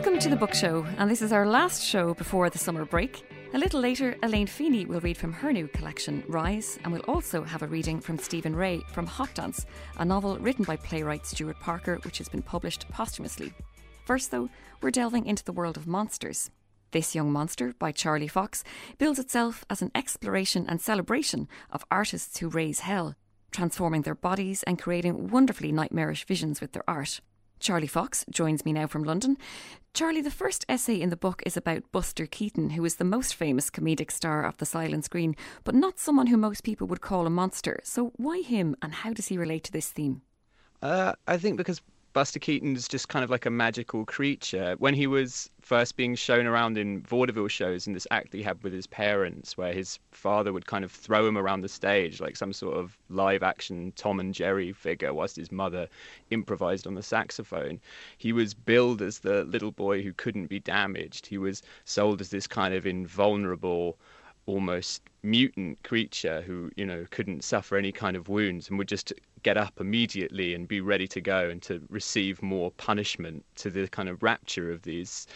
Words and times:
Welcome 0.00 0.18
to 0.20 0.30
the 0.30 0.36
book 0.36 0.54
show, 0.54 0.86
and 0.96 1.10
this 1.10 1.20
is 1.20 1.30
our 1.30 1.46
last 1.46 1.84
show 1.84 2.14
before 2.14 2.48
the 2.48 2.56
summer 2.56 2.86
break. 2.86 3.22
A 3.52 3.58
little 3.58 3.80
later, 3.80 4.16
Elaine 4.22 4.46
Feeney 4.46 4.86
will 4.86 5.00
read 5.00 5.18
from 5.18 5.30
her 5.30 5.52
new 5.52 5.68
collection, 5.68 6.24
Rise, 6.26 6.78
and 6.82 6.90
we'll 6.90 7.02
also 7.02 7.42
have 7.44 7.60
a 7.60 7.66
reading 7.66 8.00
from 8.00 8.18
Stephen 8.18 8.56
Rea 8.56 8.80
from 8.94 9.06
Hopdance, 9.06 9.66
a 9.98 10.04
novel 10.06 10.38
written 10.38 10.64
by 10.64 10.76
playwright 10.76 11.26
Stewart 11.26 11.60
Parker, 11.60 11.98
which 12.06 12.16
has 12.16 12.30
been 12.30 12.40
published 12.40 12.88
posthumously. 12.88 13.52
First, 14.06 14.30
though, 14.30 14.48
we're 14.80 14.90
delving 14.90 15.26
into 15.26 15.44
the 15.44 15.52
world 15.52 15.76
of 15.76 15.86
monsters. 15.86 16.50
This 16.92 17.14
Young 17.14 17.30
Monster 17.30 17.74
by 17.78 17.92
Charlie 17.92 18.26
Fox 18.26 18.64
builds 18.96 19.18
itself 19.18 19.66
as 19.68 19.82
an 19.82 19.90
exploration 19.94 20.64
and 20.66 20.80
celebration 20.80 21.46
of 21.70 21.84
artists 21.90 22.38
who 22.38 22.48
raise 22.48 22.80
hell, 22.80 23.16
transforming 23.50 24.00
their 24.00 24.14
bodies 24.14 24.62
and 24.62 24.80
creating 24.80 25.28
wonderfully 25.28 25.72
nightmarish 25.72 26.24
visions 26.24 26.62
with 26.62 26.72
their 26.72 26.88
art. 26.88 27.20
Charlie 27.60 27.86
Fox 27.86 28.24
joins 28.30 28.64
me 28.64 28.72
now 28.72 28.86
from 28.86 29.04
London. 29.04 29.36
Charlie, 29.92 30.22
the 30.22 30.30
first 30.30 30.64
essay 30.68 31.00
in 31.00 31.10
the 31.10 31.16
book 31.16 31.42
is 31.44 31.56
about 31.56 31.92
Buster 31.92 32.26
Keaton, 32.26 32.70
who 32.70 32.84
is 32.84 32.96
the 32.96 33.04
most 33.04 33.34
famous 33.34 33.70
comedic 33.70 34.10
star 34.10 34.44
of 34.44 34.56
the 34.56 34.66
silent 34.66 35.04
screen, 35.04 35.36
but 35.62 35.74
not 35.74 35.98
someone 35.98 36.28
who 36.28 36.36
most 36.36 36.64
people 36.64 36.86
would 36.86 37.00
call 37.00 37.26
a 37.26 37.30
monster. 37.30 37.80
So, 37.84 38.12
why 38.16 38.40
him 38.40 38.76
and 38.80 38.94
how 38.94 39.12
does 39.12 39.28
he 39.28 39.36
relate 39.36 39.64
to 39.64 39.72
this 39.72 39.90
theme? 39.90 40.22
Uh, 40.82 41.12
I 41.26 41.36
think 41.36 41.56
because 41.56 41.82
Buster 42.12 42.40
Keaton's 42.40 42.88
just 42.88 43.08
kind 43.08 43.22
of 43.22 43.30
like 43.30 43.46
a 43.46 43.50
magical 43.50 44.04
creature. 44.04 44.74
When 44.78 44.94
he 44.94 45.06
was 45.06 45.48
first 45.60 45.96
being 45.96 46.16
shown 46.16 46.44
around 46.44 46.76
in 46.76 47.02
vaudeville 47.02 47.46
shows 47.46 47.86
and 47.86 47.94
this 47.94 48.06
act 48.10 48.32
that 48.32 48.38
he 48.38 48.42
had 48.42 48.60
with 48.64 48.72
his 48.72 48.88
parents, 48.88 49.56
where 49.56 49.72
his 49.72 50.00
father 50.10 50.52
would 50.52 50.66
kind 50.66 50.84
of 50.84 50.90
throw 50.90 51.28
him 51.28 51.38
around 51.38 51.60
the 51.60 51.68
stage 51.68 52.20
like 52.20 52.36
some 52.36 52.52
sort 52.52 52.76
of 52.76 52.98
live 53.10 53.44
action 53.44 53.92
Tom 53.94 54.18
and 54.18 54.34
Jerry 54.34 54.72
figure, 54.72 55.14
whilst 55.14 55.36
his 55.36 55.52
mother 55.52 55.88
improvised 56.30 56.88
on 56.88 56.96
the 56.96 57.02
saxophone, 57.02 57.80
he 58.18 58.32
was 58.32 58.54
billed 58.54 59.02
as 59.02 59.20
the 59.20 59.44
little 59.44 59.70
boy 59.70 60.02
who 60.02 60.12
couldn't 60.12 60.46
be 60.48 60.58
damaged. 60.58 61.26
He 61.26 61.38
was 61.38 61.62
sold 61.84 62.20
as 62.20 62.30
this 62.30 62.48
kind 62.48 62.74
of 62.74 62.86
invulnerable 62.86 63.96
almost 64.46 65.02
mutant 65.22 65.80
creature 65.84 66.40
who 66.40 66.70
you 66.74 66.84
know 66.84 67.06
couldn't 67.10 67.44
suffer 67.44 67.76
any 67.76 67.92
kind 67.92 68.16
of 68.16 68.28
wounds 68.28 68.68
and 68.68 68.78
would 68.78 68.88
just 68.88 69.12
get 69.42 69.56
up 69.56 69.80
immediately 69.80 70.54
and 70.54 70.68
be 70.68 70.80
ready 70.80 71.08
to 71.08 71.20
go 71.20 71.48
and 71.48 71.62
to 71.62 71.82
receive 71.88 72.42
more 72.42 72.70
punishment 72.72 73.44
to 73.56 73.70
the 73.70 73.88
kind 73.88 74.08
of 74.08 74.22
rapture 74.22 74.70
of 74.70 74.82
these 74.82 75.26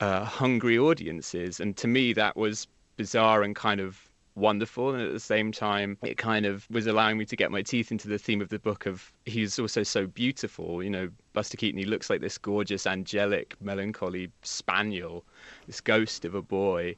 uh, 0.00 0.24
hungry 0.24 0.78
audiences. 0.78 1.60
And 1.60 1.76
to 1.76 1.86
me 1.86 2.12
that 2.14 2.36
was 2.36 2.66
bizarre 2.96 3.42
and 3.42 3.54
kind 3.54 3.80
of 3.80 4.08
wonderful. 4.36 4.92
And 4.94 5.02
at 5.02 5.12
the 5.12 5.20
same 5.20 5.52
time 5.52 5.96
it 6.02 6.18
kind 6.18 6.46
of 6.46 6.66
was 6.70 6.86
allowing 6.86 7.18
me 7.18 7.24
to 7.26 7.36
get 7.36 7.50
my 7.50 7.62
teeth 7.62 7.92
into 7.92 8.08
the 8.08 8.18
theme 8.18 8.40
of 8.40 8.48
the 8.48 8.58
book 8.58 8.86
of 8.86 9.12
he's 9.24 9.58
also 9.58 9.82
so 9.82 10.06
beautiful 10.06 10.82
you 10.82 10.90
know 10.90 11.08
buster 11.32 11.56
keaton 11.56 11.78
he 11.78 11.84
looks 11.84 12.10
like 12.10 12.20
this 12.20 12.38
gorgeous 12.38 12.86
angelic 12.86 13.54
melancholy 13.60 14.30
spaniel 14.42 15.24
this 15.66 15.80
ghost 15.80 16.24
of 16.24 16.34
a 16.34 16.42
boy 16.42 16.94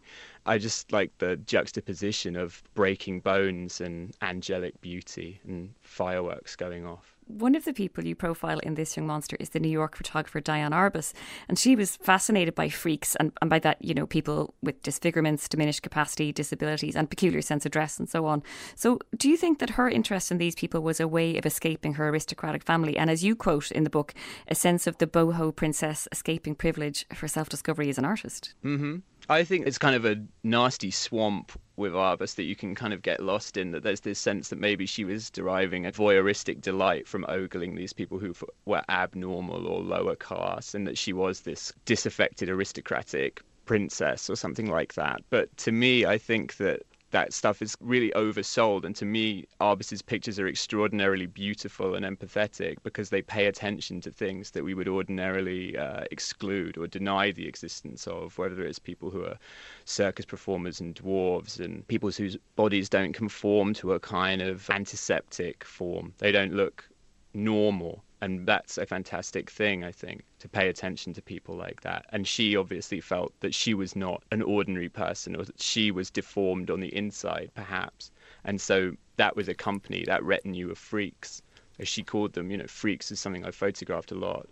I 0.47 0.59
just 0.59 0.93
like 0.93 1.11
the 1.19 1.37
juxtaposition 1.37 2.37
of 2.37 2.63
breaking 2.75 3.21
bones 3.21 3.81
and 3.81 4.15
angelic 4.23 4.81
beauty 4.81 5.41
and 5.47 5.75
fireworks 5.83 6.55
going 6.55 6.87
off. 6.87 7.17
One 7.29 7.57
of 7.57 7.65
the 7.65 7.73
people 7.73 8.05
you 8.05 8.15
profile 8.15 8.61
in 8.61 8.77
This 8.77 8.97
Young 8.97 9.09
Monster 9.09 9.37
is 9.41 9.49
the 9.49 9.59
New 9.59 9.69
York 9.69 9.97
photographer 9.97 10.39
Diane 10.41 10.71
Arbus, 10.71 11.13
and 11.49 11.59
she 11.59 11.75
was 11.75 11.97
fascinated 11.97 12.55
by 12.55 12.69
freaks 12.69 13.17
and, 13.17 13.33
and 13.41 13.51
by 13.51 13.59
that, 13.59 13.85
you 13.85 13.95
know, 13.95 14.07
people 14.07 14.55
with 14.63 14.81
disfigurements, 14.85 15.49
diminished 15.49 15.83
capacity, 15.83 16.33
disabilities, 16.33 16.95
and 16.95 17.11
peculiar 17.11 17.43
sense 17.43 17.67
of 17.67 17.73
dress 17.73 17.99
and 17.99 18.09
so 18.09 18.27
on. 18.27 18.45
So, 18.77 19.01
do 19.17 19.29
you 19.29 19.37
think 19.37 19.59
that 19.59 19.71
her 19.71 19.91
interest 19.91 20.31
in 20.31 20.39
these 20.39 20.55
people 20.55 20.83
was 20.83 21.01
a 21.01 21.09
way 21.09 21.37
of 21.37 21.45
escaping 21.45 21.95
her 21.95 22.11
aristocratic 22.11 22.63
family? 22.63 22.97
And 22.97 23.11
as 23.11 23.25
you 23.25 23.35
quote 23.35 23.73
in 23.73 23.83
the 23.83 23.91
book, 23.91 24.15
a 24.47 24.55
sense 24.55 24.87
of 24.87 24.99
the 24.99 25.09
boho 25.09 25.55
princess 25.55 26.07
escaping 26.13 26.55
privilege 26.55 27.07
for 27.13 27.27
self 27.27 27.49
discovery 27.49 27.89
as 27.89 27.99
an 27.99 28.05
artist? 28.05 28.55
Mm-hmm. 28.65 28.99
I 29.29 29.43
think 29.45 29.67
it's 29.67 29.79
kind 29.79 29.97
of 29.97 30.05
a 30.05 30.23
nasty 30.45 30.91
swamp 30.91 31.53
with 31.77 31.93
Arbus 31.93 32.37
that 32.37 32.45
you 32.45 32.55
can 32.55 32.75
kind 32.75 32.93
of 32.95 33.03
get 33.03 33.23
lost 33.23 33.57
in. 33.57 33.73
That 33.73 33.83
there's 33.83 34.01
this 34.01 34.19
sense 34.19 34.49
that 34.49 34.59
maybe 34.59 34.87
she 34.87 35.05
was 35.05 35.31
deriving 35.31 35.85
a 35.85 35.93
voyeuristic 35.93 36.61
delight 36.61 37.09
from 37.09 37.25
ogling 37.29 37.75
these 37.75 37.93
people 37.93 38.19
who 38.19 38.35
were 38.65 38.83
abnormal 38.89 39.67
or 39.67 39.81
lower 39.81 40.15
class, 40.15 40.75
and 40.75 40.87
that 40.87 40.97
she 40.97 41.13
was 41.13 41.41
this 41.41 41.73
disaffected 41.85 42.49
aristocratic 42.49 43.43
princess 43.65 44.31
or 44.31 44.37
something 44.37 44.71
like 44.71 44.95
that. 44.95 45.23
But 45.31 45.55
to 45.59 45.73
me, 45.73 46.07
I 46.07 46.19
think 46.19 46.57
that 46.59 46.83
that 47.11 47.33
stuff 47.33 47.63
is 47.63 47.77
really 47.81 48.11
oversold. 48.11 48.85
And 48.85 48.95
to 48.97 49.05
me, 49.05 49.47
Arbus's 49.61 50.03
pictures 50.03 50.39
are 50.39 50.49
extraordinarily 50.49 51.27
beautiful 51.27 51.95
and 51.95 52.05
empathetic 52.05 52.77
because 52.83 53.11
they 53.11 53.23
pay 53.23 53.47
attention 53.47 54.01
to 54.03 54.11
things 54.11 54.51
that 54.53 54.65
we 54.65 54.75
would 54.75 54.89
ordinarily 54.89 55.77
uh, 55.79 56.05
exclude 56.11 56.77
or 56.77 56.87
deny 56.87 57.31
the 57.31 57.47
existence 57.47 58.07
of, 58.07 58.37
whether 58.39 58.65
it's 58.65 58.79
people 58.79 59.11
who 59.11 59.25
are 59.25 59.39
circus 59.85 60.25
performers 60.25 60.81
and 60.81 60.95
dwarves 60.97 61.61
and 61.61 61.87
people 61.89 62.11
whose 62.11 62.37
bodies 62.57 62.89
don't 62.89 63.13
conform 63.13 63.73
to 63.75 63.93
a 63.93 64.01
kind 64.01 64.43
of 64.43 64.69
antiseptic 64.71 65.65
form. 65.65 66.13
They 66.19 66.33
don't 66.33 66.55
look 66.55 66.89
normal 67.35 68.03
and 68.21 68.47
that's 68.47 68.79
a 68.79 68.87
fantastic 68.87 69.51
thing 69.51 69.85
i 69.85 69.93
think 69.93 70.25
to 70.39 70.49
pay 70.49 70.69
attention 70.69 71.13
to 71.13 71.23
people 71.23 71.57
like 71.57 71.81
that. 71.81 72.07
And 72.11 72.27
she 72.27 72.57
obviously 72.57 73.01
felt 73.01 73.33
that 73.41 73.55
she 73.55 73.75
was 73.75 73.97
not 73.97 74.23
an 74.31 74.43
ordinary 74.43 74.89
person 74.89 75.35
or 75.35 75.45
that 75.45 75.61
she 75.61 75.91
was 75.91 76.11
deformed 76.11 76.71
on 76.71 76.81
the 76.81 76.95
inside 76.95 77.51
perhaps. 77.55 78.11
And 78.45 78.61
so 78.61 78.93
that 79.17 79.35
was 79.35 79.49
a 79.49 79.55
company 79.55 80.05
that 80.07 80.23
retinue 80.23 80.71
of 80.71 80.79
freaks 80.79 81.43
as 81.79 81.89
she 81.89 82.03
called 82.03 82.33
them 82.35 82.51
you 82.51 82.57
know 82.57 82.67
freaks 82.67 83.11
is 83.11 83.21
something 83.21 83.45
i 83.45 83.51
photographed 83.51 84.13
a 84.13 84.15
lot. 84.15 84.49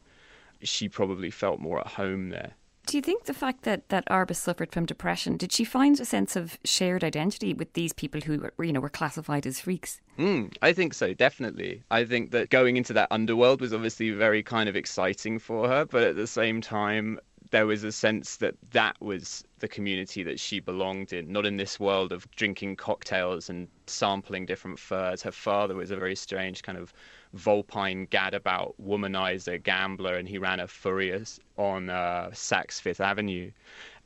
She 0.62 0.88
probably 0.88 1.30
felt 1.30 1.60
more 1.60 1.80
at 1.80 1.86
home 1.86 2.30
there 2.30 2.52
do 2.86 2.96
you 2.96 3.02
think 3.02 3.24
the 3.24 3.34
fact 3.34 3.62
that, 3.62 3.88
that 3.88 4.04
Arbus 4.06 4.36
suffered 4.36 4.72
from 4.72 4.86
depression, 4.86 5.36
did 5.36 5.52
she 5.52 5.64
find 5.64 5.98
a 5.98 6.04
sense 6.04 6.36
of 6.36 6.58
shared 6.64 7.02
identity 7.02 7.54
with 7.54 7.72
these 7.72 7.92
people 7.92 8.20
who 8.20 8.50
were, 8.56 8.64
you 8.64 8.72
know, 8.72 8.80
were 8.80 8.88
classified 8.88 9.46
as 9.46 9.60
freaks? 9.60 10.00
Mm, 10.18 10.54
I 10.62 10.72
think 10.72 10.94
so, 10.94 11.14
definitely. 11.14 11.82
I 11.90 12.04
think 12.04 12.30
that 12.32 12.50
going 12.50 12.76
into 12.76 12.92
that 12.92 13.08
underworld 13.10 13.60
was 13.60 13.72
obviously 13.72 14.10
very 14.10 14.42
kind 14.42 14.68
of 14.68 14.76
exciting 14.76 15.38
for 15.38 15.68
her, 15.68 15.84
but 15.84 16.02
at 16.02 16.16
the 16.16 16.26
same 16.26 16.60
time, 16.60 17.18
there 17.50 17.66
was 17.66 17.84
a 17.84 17.92
sense 17.92 18.36
that 18.38 18.54
that 18.72 19.00
was 19.00 19.44
the 19.60 19.68
community 19.68 20.22
that 20.22 20.40
she 20.40 20.60
belonged 20.60 21.12
in, 21.12 21.30
not 21.30 21.46
in 21.46 21.56
this 21.56 21.78
world 21.78 22.12
of 22.12 22.28
drinking 22.32 22.76
cocktails 22.76 23.48
and 23.48 23.68
sampling 23.86 24.44
different 24.44 24.78
furs. 24.78 25.22
Her 25.22 25.30
father 25.30 25.74
was 25.74 25.90
a 25.90 25.96
very 25.96 26.16
strange 26.16 26.62
kind 26.62 26.76
of 26.76 26.92
vulpine 27.34 28.06
gadabout 28.06 28.74
womanizer 28.82 29.62
gambler, 29.62 30.14
and 30.14 30.28
he 30.28 30.38
ran 30.38 30.60
a 30.60 30.68
furious 30.68 31.40
on 31.56 31.90
uh, 31.90 32.30
Saks 32.32 32.80
Fifth 32.80 33.00
Avenue. 33.00 33.50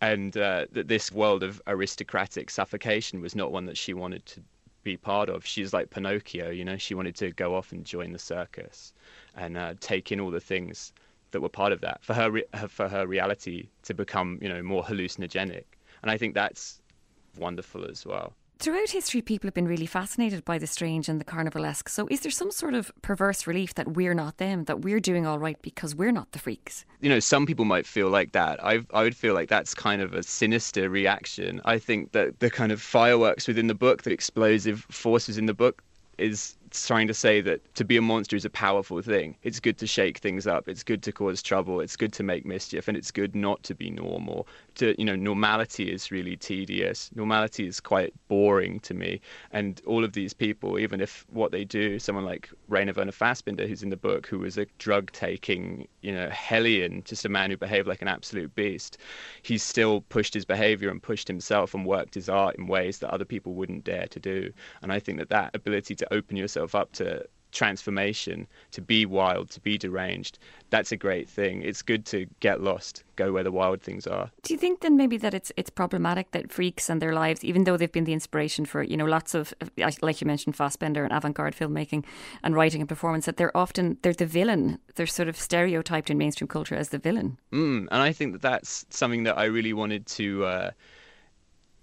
And 0.00 0.36
uh, 0.36 0.66
that 0.72 0.88
this 0.88 1.10
world 1.10 1.42
of 1.42 1.60
aristocratic 1.66 2.50
suffocation 2.50 3.20
was 3.20 3.34
not 3.34 3.52
one 3.52 3.66
that 3.66 3.76
she 3.76 3.94
wanted 3.94 4.24
to 4.26 4.40
be 4.84 4.96
part 4.96 5.28
of. 5.28 5.44
She's 5.44 5.72
like 5.72 5.90
Pinocchio, 5.90 6.50
you 6.50 6.64
know, 6.64 6.76
she 6.76 6.94
wanted 6.94 7.16
to 7.16 7.32
go 7.32 7.54
off 7.54 7.72
and 7.72 7.84
join 7.84 8.12
the 8.12 8.18
circus 8.18 8.92
and 9.36 9.56
uh, 9.56 9.74
take 9.80 10.12
in 10.12 10.20
all 10.20 10.30
the 10.30 10.40
things 10.40 10.92
that 11.32 11.40
were 11.40 11.48
part 11.48 11.72
of 11.72 11.80
that 11.80 12.02
for 12.02 12.14
her, 12.14 12.30
re- 12.30 12.44
for 12.68 12.88
her 12.88 13.06
reality 13.06 13.68
to 13.82 13.92
become, 13.92 14.38
you 14.40 14.48
know, 14.48 14.62
more 14.62 14.82
hallucinogenic. 14.82 15.64
And 16.02 16.10
I 16.10 16.16
think 16.16 16.34
that's 16.34 16.80
wonderful 17.36 17.84
as 17.84 18.06
well. 18.06 18.32
Throughout 18.60 18.90
history, 18.90 19.22
people 19.22 19.46
have 19.46 19.54
been 19.54 19.68
really 19.68 19.86
fascinated 19.86 20.44
by 20.44 20.58
the 20.58 20.66
strange 20.66 21.08
and 21.08 21.20
the 21.20 21.24
carnivalesque. 21.24 21.88
So, 21.88 22.08
is 22.10 22.22
there 22.22 22.32
some 22.32 22.50
sort 22.50 22.74
of 22.74 22.90
perverse 23.02 23.46
relief 23.46 23.74
that 23.74 23.92
we're 23.92 24.14
not 24.14 24.38
them, 24.38 24.64
that 24.64 24.80
we're 24.80 24.98
doing 24.98 25.24
all 25.28 25.38
right 25.38 25.56
because 25.62 25.94
we're 25.94 26.10
not 26.10 26.32
the 26.32 26.40
freaks? 26.40 26.84
You 27.00 27.08
know, 27.08 27.20
some 27.20 27.46
people 27.46 27.64
might 27.64 27.86
feel 27.86 28.08
like 28.08 28.32
that. 28.32 28.62
I, 28.64 28.80
I 28.92 29.04
would 29.04 29.14
feel 29.14 29.32
like 29.32 29.48
that's 29.48 29.74
kind 29.74 30.02
of 30.02 30.12
a 30.12 30.24
sinister 30.24 30.90
reaction. 30.90 31.60
I 31.64 31.78
think 31.78 32.10
that 32.12 32.40
the 32.40 32.50
kind 32.50 32.72
of 32.72 32.82
fireworks 32.82 33.46
within 33.46 33.68
the 33.68 33.76
book, 33.76 34.02
the 34.02 34.12
explosive 34.12 34.84
forces 34.90 35.38
in 35.38 35.46
the 35.46 35.54
book, 35.54 35.80
is 36.18 36.56
trying 36.70 37.06
to 37.06 37.14
say 37.14 37.40
that 37.40 37.74
to 37.76 37.84
be 37.84 37.96
a 37.96 38.02
monster 38.02 38.36
is 38.36 38.44
a 38.44 38.50
powerful 38.50 39.00
thing. 39.00 39.36
It's 39.42 39.60
good 39.60 39.78
to 39.78 39.86
shake 39.86 40.18
things 40.18 40.46
up. 40.46 40.68
It's 40.68 40.82
good 40.82 41.02
to 41.04 41.12
cause 41.12 41.42
trouble. 41.42 41.80
It's 41.80 41.96
good 41.96 42.12
to 42.14 42.22
make 42.22 42.44
mischief, 42.44 42.88
and 42.88 42.96
it's 42.96 43.10
good 43.10 43.34
not 43.34 43.62
to 43.64 43.74
be 43.74 43.90
normal. 43.90 44.46
To 44.78 44.94
you 44.98 45.04
know, 45.04 45.16
normality 45.16 45.92
is 45.92 46.10
really 46.10 46.36
tedious. 46.36 47.10
Normality 47.14 47.66
is 47.66 47.80
quite 47.80 48.14
boring 48.28 48.80
to 48.80 48.94
me. 48.94 49.20
And 49.52 49.82
all 49.86 50.04
of 50.04 50.12
these 50.12 50.32
people, 50.32 50.78
even 50.78 51.00
if 51.00 51.26
what 51.30 51.50
they 51.52 51.64
do, 51.64 51.98
someone 51.98 52.24
like 52.24 52.48
Rainer 52.68 52.92
Werner 52.92 53.12
Fassbinder, 53.12 53.68
who's 53.68 53.82
in 53.82 53.90
the 53.90 53.96
book, 53.96 54.26
who 54.26 54.38
was 54.38 54.56
a 54.56 54.66
drug-taking, 54.78 55.88
you 56.02 56.12
know, 56.12 56.28
hellion, 56.30 57.02
just 57.04 57.24
a 57.24 57.28
man 57.28 57.50
who 57.50 57.56
behaved 57.56 57.88
like 57.88 58.02
an 58.02 58.08
absolute 58.08 58.54
beast, 58.54 58.98
he's 59.42 59.62
still 59.62 60.02
pushed 60.02 60.32
his 60.32 60.44
behavior 60.44 60.90
and 60.90 61.02
pushed 61.02 61.28
himself 61.28 61.74
and 61.74 61.84
worked 61.84 62.14
his 62.14 62.28
art 62.28 62.56
in 62.56 62.66
ways 62.68 63.00
that 63.00 63.10
other 63.10 63.24
people 63.24 63.54
wouldn't 63.54 63.84
dare 63.84 64.06
to 64.06 64.20
do. 64.20 64.52
And 64.82 64.92
I 64.92 65.00
think 65.00 65.18
that 65.18 65.30
that 65.30 65.54
ability 65.54 65.96
to 65.96 66.14
open 66.14 66.36
yourself 66.36 66.74
up 66.74 66.92
to 66.92 67.26
transformation, 67.58 68.46
to 68.70 68.80
be 68.80 69.04
wild, 69.04 69.50
to 69.50 69.60
be 69.60 69.76
deranged, 69.76 70.38
that's 70.70 70.92
a 70.92 70.96
great 70.96 71.28
thing. 71.28 71.62
It's 71.62 71.82
good 71.82 72.06
to 72.06 72.26
get 72.38 72.60
lost, 72.60 73.02
go 73.16 73.32
where 73.32 73.42
the 73.42 73.50
wild 73.50 73.82
things 73.82 74.06
are. 74.06 74.30
Do 74.42 74.54
you 74.54 74.58
think 74.58 74.80
then 74.80 74.96
maybe 74.96 75.16
that 75.18 75.34
it's 75.34 75.50
it's 75.56 75.70
problematic 75.70 76.30
that 76.30 76.52
freaks 76.52 76.88
and 76.88 77.02
their 77.02 77.12
lives, 77.12 77.42
even 77.42 77.64
though 77.64 77.76
they've 77.76 77.90
been 77.98 78.04
the 78.04 78.12
inspiration 78.12 78.64
for 78.64 78.82
you 78.82 78.96
know 78.96 79.06
lots 79.06 79.34
of 79.34 79.52
like 79.76 80.20
you 80.20 80.26
mentioned 80.26 80.56
Fassbinder 80.56 81.02
and 81.02 81.12
avant-garde 81.12 81.56
filmmaking 81.56 82.04
and 82.44 82.54
writing 82.54 82.80
and 82.80 82.88
performance, 82.88 83.26
that 83.26 83.36
they're 83.38 83.56
often 83.56 83.98
they're 84.02 84.12
the 84.12 84.26
villain. 84.26 84.78
They're 84.94 85.06
sort 85.06 85.28
of 85.28 85.36
stereotyped 85.36 86.10
in 86.10 86.18
mainstream 86.18 86.48
culture 86.48 86.76
as 86.76 86.90
the 86.90 86.98
villain. 86.98 87.38
Mm, 87.52 87.88
and 87.90 88.02
I 88.08 88.12
think 88.12 88.32
that 88.34 88.42
that's 88.42 88.86
something 88.90 89.24
that 89.24 89.36
I 89.36 89.44
really 89.44 89.72
wanted 89.72 90.06
to. 90.18 90.44
Uh, 90.44 90.70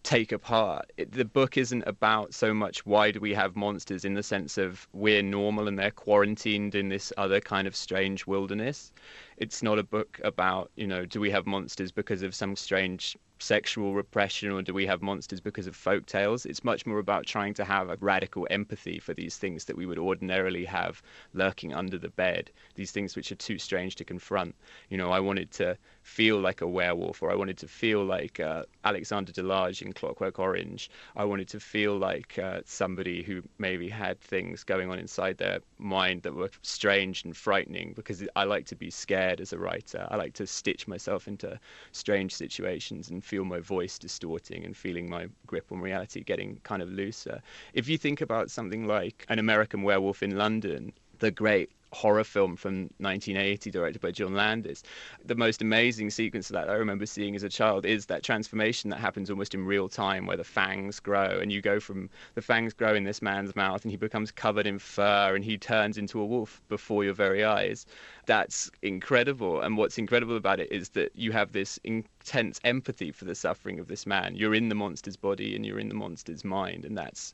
take 0.06 0.32
apart. 0.32 0.94
It, 0.98 1.12
the 1.12 1.26
book 1.26 1.58
isn't 1.58 1.84
about 1.88 2.34
so 2.34 2.54
much 2.54 2.86
why 2.86 3.10
do 3.10 3.20
we 3.20 3.34
have 3.34 3.56
monsters 3.56 4.06
in 4.06 4.14
the 4.14 4.22
sense 4.22 4.58
of 4.58 4.88
we're 4.94 5.24
normal 5.24 5.68
and 5.68 5.80
they're 5.80 5.90
quarantined 5.90 6.76
in 6.76 6.90
this 6.90 7.12
other 7.18 7.42
kind 7.42 7.68
of 7.68 7.76
strange 7.76 8.28
wilderness. 8.28 8.94
It's 9.38 9.64
not 9.64 9.80
a 9.80 9.84
book 9.84 10.22
about, 10.24 10.72
you 10.76 10.86
know, 10.86 11.06
do 11.06 11.20
we 11.20 11.32
have 11.32 11.48
monsters 11.48 11.92
because 11.92 12.22
of 12.22 12.36
some 12.36 12.56
strange 12.56 13.18
sexual 13.40 13.94
repression 13.94 14.52
or 14.52 14.62
do 14.62 14.74
we 14.74 14.86
have 14.86 15.02
monsters 15.02 15.42
because 15.42 15.66
of 15.66 15.76
folk 15.76 16.06
tales? 16.06 16.46
It's 16.46 16.64
much 16.64 16.86
more 16.86 17.00
about 17.00 17.26
trying 17.26 17.56
to 17.56 17.66
have 17.66 17.90
a 17.90 17.98
radical 18.00 18.48
empathy 18.52 19.00
for 19.00 19.16
these 19.16 19.38
things 19.38 19.66
that 19.66 19.76
we 19.76 19.88
would 19.88 20.00
ordinarily 20.00 20.66
have 20.66 21.02
lurking 21.34 21.74
under 21.74 21.98
the 21.98 22.10
bed, 22.10 22.52
these 22.76 22.92
things 22.92 23.16
which 23.16 23.32
are 23.32 23.36
too 23.36 23.58
strange 23.58 23.96
to 23.96 24.06
confront. 24.06 24.56
You 24.90 24.98
know, 24.98 25.12
I 25.12 25.20
wanted 25.20 25.52
to 25.54 25.78
feel 26.06 26.40
like 26.40 26.62
a 26.62 26.68
werewolf 26.68 27.24
or 27.24 27.32
I 27.32 27.36
wanted 27.36 27.58
to 27.58 27.68
feel 27.68 28.06
like 28.06 28.40
uh, 28.40 28.64
Alexander 28.84 29.32
Delarge 29.32 29.82
in 29.82 29.92
Clockwork 29.92 30.38
Orange. 30.38 30.88
I 31.16 31.26
wanted 31.26 31.48
to 31.50 31.60
feel 31.60 31.98
like 31.98 32.38
uh, 32.38 32.62
somebody 32.64 33.24
who 33.24 33.42
maybe 33.58 33.90
had 33.90 34.22
things 34.22 34.64
going 34.64 34.92
on 34.92 35.00
inside 35.00 35.40
their 35.40 35.62
mind 35.80 36.22
that 36.22 36.36
were 36.36 36.52
strange 36.62 37.26
and 37.26 37.36
frightening 37.36 37.94
because 37.96 38.24
I 38.36 38.44
like 38.44 38.68
to 38.68 38.76
be 38.76 38.92
scared 38.92 39.42
as 39.42 39.52
a 39.52 39.58
writer. 39.58 40.08
I 40.12 40.16
like 40.16 40.34
to 40.36 40.46
stitch 40.46 40.88
myself 40.88 41.28
into 41.28 41.60
strange 41.92 42.36
situations 42.36 43.10
and 43.10 43.24
feel 43.24 43.44
my 43.44 43.60
voice 43.60 43.98
distorting 43.98 44.64
and 44.64 44.78
feeling 44.78 45.10
my 45.10 45.28
grip 45.48 45.72
on 45.72 45.82
reality 45.82 46.24
getting 46.24 46.60
kind 46.64 46.84
of 46.84 46.90
looser. 46.90 47.42
If 47.74 47.90
you 47.90 47.98
think 47.98 48.22
about 48.22 48.52
something 48.52 48.86
like 48.86 49.26
An 49.28 49.40
American 49.40 49.82
Werewolf 49.82 50.22
in 50.22 50.38
London, 50.38 50.94
the 51.20 51.32
great 51.32 51.72
horror 51.96 52.26
film 52.26 52.58
from 52.58 52.90
1980 52.98 53.72
directed 53.72 54.02
by 54.02 54.12
John 54.12 54.34
Landis. 54.34 54.84
The 55.24 55.36
most 55.36 55.62
amazing 55.62 56.10
sequence 56.10 56.50
of 56.50 56.56
that 56.56 56.70
I 56.70 56.74
remember 56.74 57.06
seeing 57.06 57.36
as 57.36 57.44
a 57.44 57.50
child 57.50 57.86
is 57.86 58.08
that 58.08 58.22
transformation 58.22 58.90
that 58.90 59.00
happens 59.00 59.30
almost 59.30 59.54
in 59.54 59.66
real 59.66 59.88
time 59.88 60.26
where 60.26 60.36
the 60.36 60.44
fangs 60.44 61.00
grow 61.00 61.40
and 61.40 61.54
you 61.54 61.62
go 61.62 61.80
from 61.80 62.10
the 62.34 62.42
fangs 62.42 62.74
grow 62.74 62.94
in 62.94 63.06
this 63.06 63.22
man's 63.22 63.56
mouth 63.56 63.84
and 63.84 63.92
he 63.92 63.98
becomes 63.98 64.30
covered 64.30 64.68
in 64.68 64.78
fur 64.78 65.36
and 65.36 65.46
he 65.46 65.58
turns 65.58 65.98
into 65.98 66.20
a 66.20 66.26
wolf 66.26 66.62
before 66.68 67.06
your 67.06 67.14
very 67.14 67.46
eyes. 67.46 67.86
That's 68.26 68.70
incredible. 68.82 69.62
And 69.62 69.78
what's 69.78 69.98
incredible 69.98 70.36
about 70.36 70.60
it 70.60 70.72
is 70.72 70.90
that 70.90 71.16
you 71.16 71.32
have 71.32 71.54
this 71.54 71.80
intense 71.86 72.60
empathy 72.66 73.12
for 73.14 73.24
the 73.24 73.36
suffering 73.36 73.80
of 73.80 73.88
this 73.88 74.06
man. 74.06 74.36
You're 74.36 74.56
in 74.56 74.68
the 74.68 74.76
monster's 74.76 75.18
body 75.18 75.56
and 75.56 75.66
you're 75.66 75.80
in 75.80 75.88
the 75.88 75.96
monster's 75.96 76.44
mind 76.44 76.84
and 76.84 76.98
that's 76.98 77.34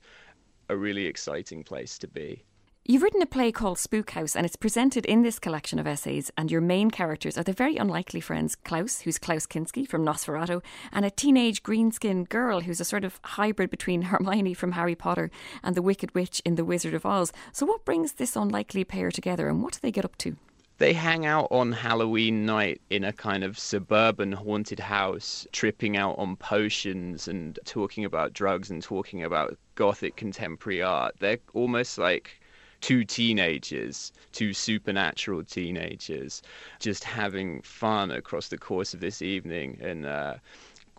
a 0.70 0.78
really 0.78 1.08
exciting 1.08 1.64
place 1.64 1.98
to 1.98 2.08
be. 2.08 2.44
You've 2.84 3.04
written 3.04 3.22
a 3.22 3.28
play 3.28 3.52
called 3.52 3.78
Spook 3.78 4.10
House, 4.10 4.36
and 4.36 4.44
it's 4.44 4.56
presented 4.56 5.06
in 5.06 5.22
this 5.22 5.38
collection 5.38 5.78
of 5.78 5.86
essays. 5.86 6.32
And 6.36 6.50
your 6.50 6.62
main 6.62 6.90
characters 6.90 7.38
are 7.38 7.44
the 7.44 7.54
very 7.54 7.78
unlikely 7.78 8.22
friends 8.22 8.56
Klaus, 8.56 9.02
who's 9.02 9.20
Klaus 9.20 9.46
Kinski 9.46 9.88
from 9.88 10.04
Nosferatu, 10.04 10.64
and 10.92 11.06
a 11.06 11.12
teenage 11.12 11.62
green 11.62 11.92
skinned 11.92 12.30
girl 12.30 12.62
who's 12.62 12.82
a 12.82 12.86
sort 12.86 13.06
of 13.06 13.20
hybrid 13.24 13.70
between 13.70 14.02
Hermione 14.12 14.56
from 14.56 14.72
Harry 14.72 14.96
Potter 14.96 15.30
and 15.62 15.76
the 15.76 15.84
Wicked 15.84 16.16
Witch 16.16 16.42
in 16.44 16.56
The 16.56 16.66
Wizard 16.66 16.96
of 16.96 17.06
Oz. 17.06 17.32
So, 17.52 17.68
what 17.68 17.86
brings 17.86 18.14
this 18.14 18.36
unlikely 18.36 18.84
pair 18.84 19.12
together, 19.12 19.48
and 19.48 19.62
what 19.62 19.74
do 19.74 19.80
they 19.80 19.92
get 19.92 20.04
up 20.04 20.18
to? 20.18 20.38
they 20.80 20.94
hang 20.94 21.28
out 21.28 21.48
on 21.52 21.72
Halloween 21.72 22.44
night 22.44 22.82
in 22.90 23.04
a 23.04 23.14
kind 23.14 23.44
of 23.44 23.60
suburban 23.60 24.32
haunted 24.32 24.80
house, 24.80 25.46
tripping 25.52 25.96
out 25.96 26.18
on 26.18 26.36
potions 26.36 27.28
and 27.28 27.60
talking 27.66 28.04
about 28.04 28.34
drugs 28.34 28.72
and 28.72 28.82
talking 28.82 29.24
about 29.24 29.56
gothic 29.76 30.16
contemporary 30.16 30.82
art. 30.82 31.14
They're 31.20 31.38
almost 31.54 32.00
like 32.00 32.41
two 32.82 33.06
teenagers, 33.06 34.12
two 34.32 34.54
supernatural 34.54 35.44
teenagers, 35.44 36.42
just 36.80 37.04
having 37.04 37.62
fun 37.62 38.12
across 38.12 38.50
the 38.50 38.58
course 38.58 38.94
of 38.94 39.00
this 39.00 39.22
evening 39.22 39.78
and. 39.82 40.06
Uh, 40.06 40.36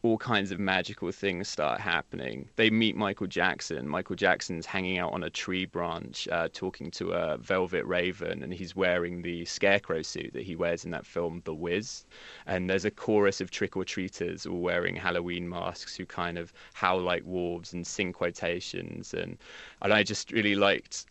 all 0.05 0.19
kinds 0.19 0.51
of 0.51 0.59
magical 0.59 1.13
things 1.13 1.49
start 1.49 1.81
happening. 1.81 2.49
They 2.57 2.71
meet 2.71 2.97
Michael 2.97 3.29
Jackson. 3.29 3.87
Michael 3.89 4.17
Jackson's 4.17 4.67
hanging 4.67 4.99
out 4.99 5.13
on 5.13 5.23
a 5.23 5.31
tree 5.31 5.65
branch, 5.65 6.27
uh, 6.33 6.49
talking 6.53 6.91
to 6.93 7.13
a 7.13 7.39
velvet 7.39 7.85
raven, 7.87 8.43
and 8.43 8.53
he's 8.53 8.75
wearing 8.75 9.23
the 9.23 9.45
scarecrow 9.45 10.03
suit 10.03 10.33
that 10.33 10.43
he 10.43 10.57
wears 10.57 10.85
in 10.85 10.91
that 10.91 11.07
film, 11.07 11.41
The 11.45 11.55
Wiz. 11.55 12.05
And 12.47 12.69
there's 12.69 12.85
a 12.85 12.91
chorus 12.91 13.41
of 13.41 13.53
trick 13.53 13.77
or 13.77 13.85
treaters 13.85 14.45
all 14.45 14.61
wearing 14.61 14.97
Halloween 14.97 15.49
masks 15.49 15.95
who 15.95 16.05
kind 16.05 16.37
of 16.37 16.53
howl 16.75 17.01
like 17.01 17.23
wolves 17.25 17.73
and 17.73 17.87
sing 17.87 18.13
quotations. 18.13 19.15
And, 19.15 19.39
and 19.83 19.93
I 19.93 20.03
just 20.03 20.33
really 20.33 20.57
liked 20.57 21.07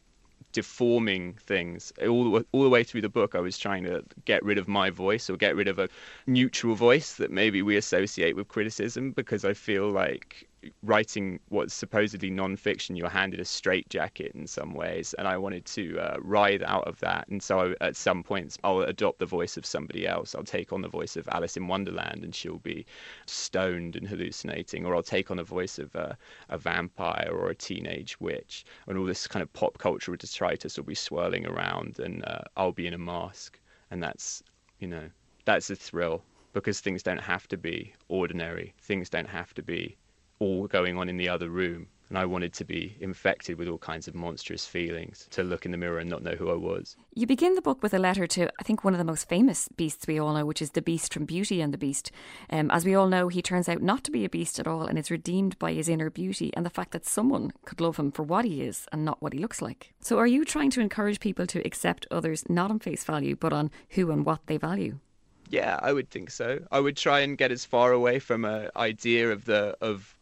deforming 0.51 1.33
things 1.33 1.91
all 2.01 2.31
the, 2.31 2.45
all 2.51 2.63
the 2.63 2.69
way 2.69 2.83
through 2.83 3.01
the 3.01 3.09
book. 3.09 3.35
I 3.35 3.39
was 3.39 3.57
trying 3.57 3.83
to 3.85 4.03
get 4.25 4.43
rid 4.43 4.57
of 4.57 4.67
my 4.67 4.89
voice 4.89 5.29
or 5.29 5.37
get 5.37 5.55
rid 5.55 5.67
of 5.67 5.79
a 5.79 5.89
neutral 6.27 6.75
voice 6.75 7.15
that 7.15 7.31
maybe 7.31 7.61
we 7.61 7.77
associate 7.77 8.35
with 8.35 8.47
criticism 8.47 9.11
because 9.11 9.45
I 9.45 9.53
feel 9.53 9.89
like 9.89 10.47
writing 10.83 11.39
what's 11.49 11.73
supposedly 11.73 12.29
non-fiction, 12.29 12.95
you're 12.95 13.09
handed 13.09 13.39
a 13.39 13.45
straitjacket 13.45 14.33
in 14.35 14.45
some 14.45 14.73
ways, 14.73 15.13
and 15.15 15.27
I 15.27 15.37
wanted 15.37 15.65
to 15.65 15.99
uh, 15.99 16.17
ride 16.19 16.61
out 16.63 16.87
of 16.87 16.99
that. 16.99 17.27
And 17.29 17.41
so 17.41 17.75
I, 17.81 17.85
at 17.85 17.95
some 17.95 18.23
points, 18.23 18.57
I'll 18.63 18.81
adopt 18.81 19.19
the 19.19 19.25
voice 19.25 19.57
of 19.57 19.65
somebody 19.65 20.07
else. 20.07 20.35
I'll 20.35 20.43
take 20.43 20.71
on 20.71 20.81
the 20.81 20.87
voice 20.87 21.15
of 21.17 21.27
Alice 21.31 21.57
in 21.57 21.67
Wonderland, 21.67 22.23
and 22.23 22.33
she'll 22.33 22.59
be 22.59 22.85
stoned 23.25 23.95
and 23.95 24.07
hallucinating, 24.07 24.85
or 24.85 24.95
I'll 24.95 25.03
take 25.03 25.31
on 25.31 25.37
the 25.37 25.43
voice 25.43 25.79
of 25.79 25.95
uh, 25.95 26.13
a 26.49 26.57
vampire 26.57 27.29
or 27.31 27.49
a 27.49 27.55
teenage 27.55 28.19
witch, 28.19 28.65
and 28.87 28.97
all 28.97 29.05
this 29.05 29.27
kind 29.27 29.41
of 29.41 29.51
pop 29.53 29.77
cultural 29.77 30.17
detritus 30.17 30.77
will 30.77 30.85
be 30.85 30.95
swirling 30.95 31.45
around, 31.45 31.99
and 31.99 32.23
uh, 32.25 32.41
I'll 32.55 32.71
be 32.71 32.87
in 32.87 32.93
a 32.93 32.99
mask, 32.99 33.59
and 33.89 34.01
that's 34.01 34.43
you 34.79 34.87
know 34.87 35.09
that's 35.45 35.69
a 35.69 35.75
thrill 35.75 36.23
because 36.53 36.79
things 36.79 37.01
don't 37.01 37.21
have 37.21 37.47
to 37.47 37.57
be 37.57 37.93
ordinary. 38.09 38.73
Things 38.79 39.09
don't 39.09 39.29
have 39.29 39.53
to 39.53 39.63
be 39.63 39.97
all 40.41 40.67
going 40.67 40.97
on 40.97 41.07
in 41.07 41.17
the 41.17 41.29
other 41.29 41.49
room. 41.49 41.87
And 42.09 42.17
I 42.17 42.25
wanted 42.25 42.51
to 42.55 42.65
be 42.65 42.97
infected 42.99 43.57
with 43.57 43.69
all 43.69 43.77
kinds 43.77 44.09
of 44.09 44.15
monstrous 44.15 44.65
feelings, 44.65 45.27
to 45.31 45.43
look 45.43 45.65
in 45.65 45.71
the 45.71 45.77
mirror 45.77 45.99
and 45.99 46.09
not 46.09 46.23
know 46.23 46.35
who 46.35 46.51
I 46.51 46.55
was. 46.55 46.97
You 47.13 47.25
begin 47.25 47.55
the 47.55 47.61
book 47.61 47.81
with 47.81 47.93
a 47.93 47.99
letter 47.99 48.27
to, 48.27 48.51
I 48.59 48.63
think, 48.63 48.83
one 48.83 48.93
of 48.93 48.97
the 48.97 49.05
most 49.05 49.29
famous 49.29 49.69
beasts 49.77 50.05
we 50.07 50.19
all 50.19 50.33
know, 50.33 50.45
which 50.45 50.61
is 50.61 50.71
the 50.71 50.81
beast 50.81 51.13
from 51.13 51.23
Beauty 51.23 51.61
and 51.61 51.73
the 51.73 51.77
Beast. 51.77 52.11
Um, 52.49 52.69
as 52.69 52.83
we 52.83 52.95
all 52.95 53.07
know, 53.07 53.29
he 53.29 53.41
turns 53.41 53.69
out 53.69 53.81
not 53.81 54.03
to 54.03 54.11
be 54.11 54.25
a 54.25 54.29
beast 54.29 54.59
at 54.59 54.67
all 54.67 54.87
and 54.87 54.99
is 54.99 55.09
redeemed 55.09 55.57
by 55.57 55.71
his 55.71 55.87
inner 55.87 56.09
beauty 56.09 56.51
and 56.53 56.65
the 56.65 56.69
fact 56.69 56.91
that 56.91 57.05
someone 57.05 57.53
could 57.63 57.79
love 57.79 57.95
him 57.95 58.11
for 58.11 58.23
what 58.23 58.43
he 58.43 58.61
is 58.61 58.87
and 58.91 59.05
not 59.05 59.21
what 59.21 59.31
he 59.31 59.39
looks 59.39 59.61
like. 59.61 59.93
So, 60.01 60.17
are 60.17 60.27
you 60.27 60.43
trying 60.43 60.71
to 60.71 60.81
encourage 60.81 61.21
people 61.21 61.47
to 61.47 61.65
accept 61.65 62.07
others 62.11 62.43
not 62.49 62.71
on 62.71 62.79
face 62.79 63.05
value, 63.05 63.37
but 63.37 63.53
on 63.53 63.71
who 63.91 64.11
and 64.11 64.25
what 64.25 64.47
they 64.47 64.57
value? 64.57 64.99
Yeah, 65.49 65.79
I 65.81 65.93
would 65.93 66.09
think 66.09 66.29
so. 66.29 66.59
I 66.71 66.81
would 66.81 66.97
try 66.97 67.21
and 67.21 67.37
get 67.37 67.51
as 67.51 67.63
far 67.63 67.91
away 67.91 68.19
from 68.19 68.43
an 68.43 68.69
idea 68.75 69.31
of 69.31 69.45
the 69.45 69.77
of 69.81 70.15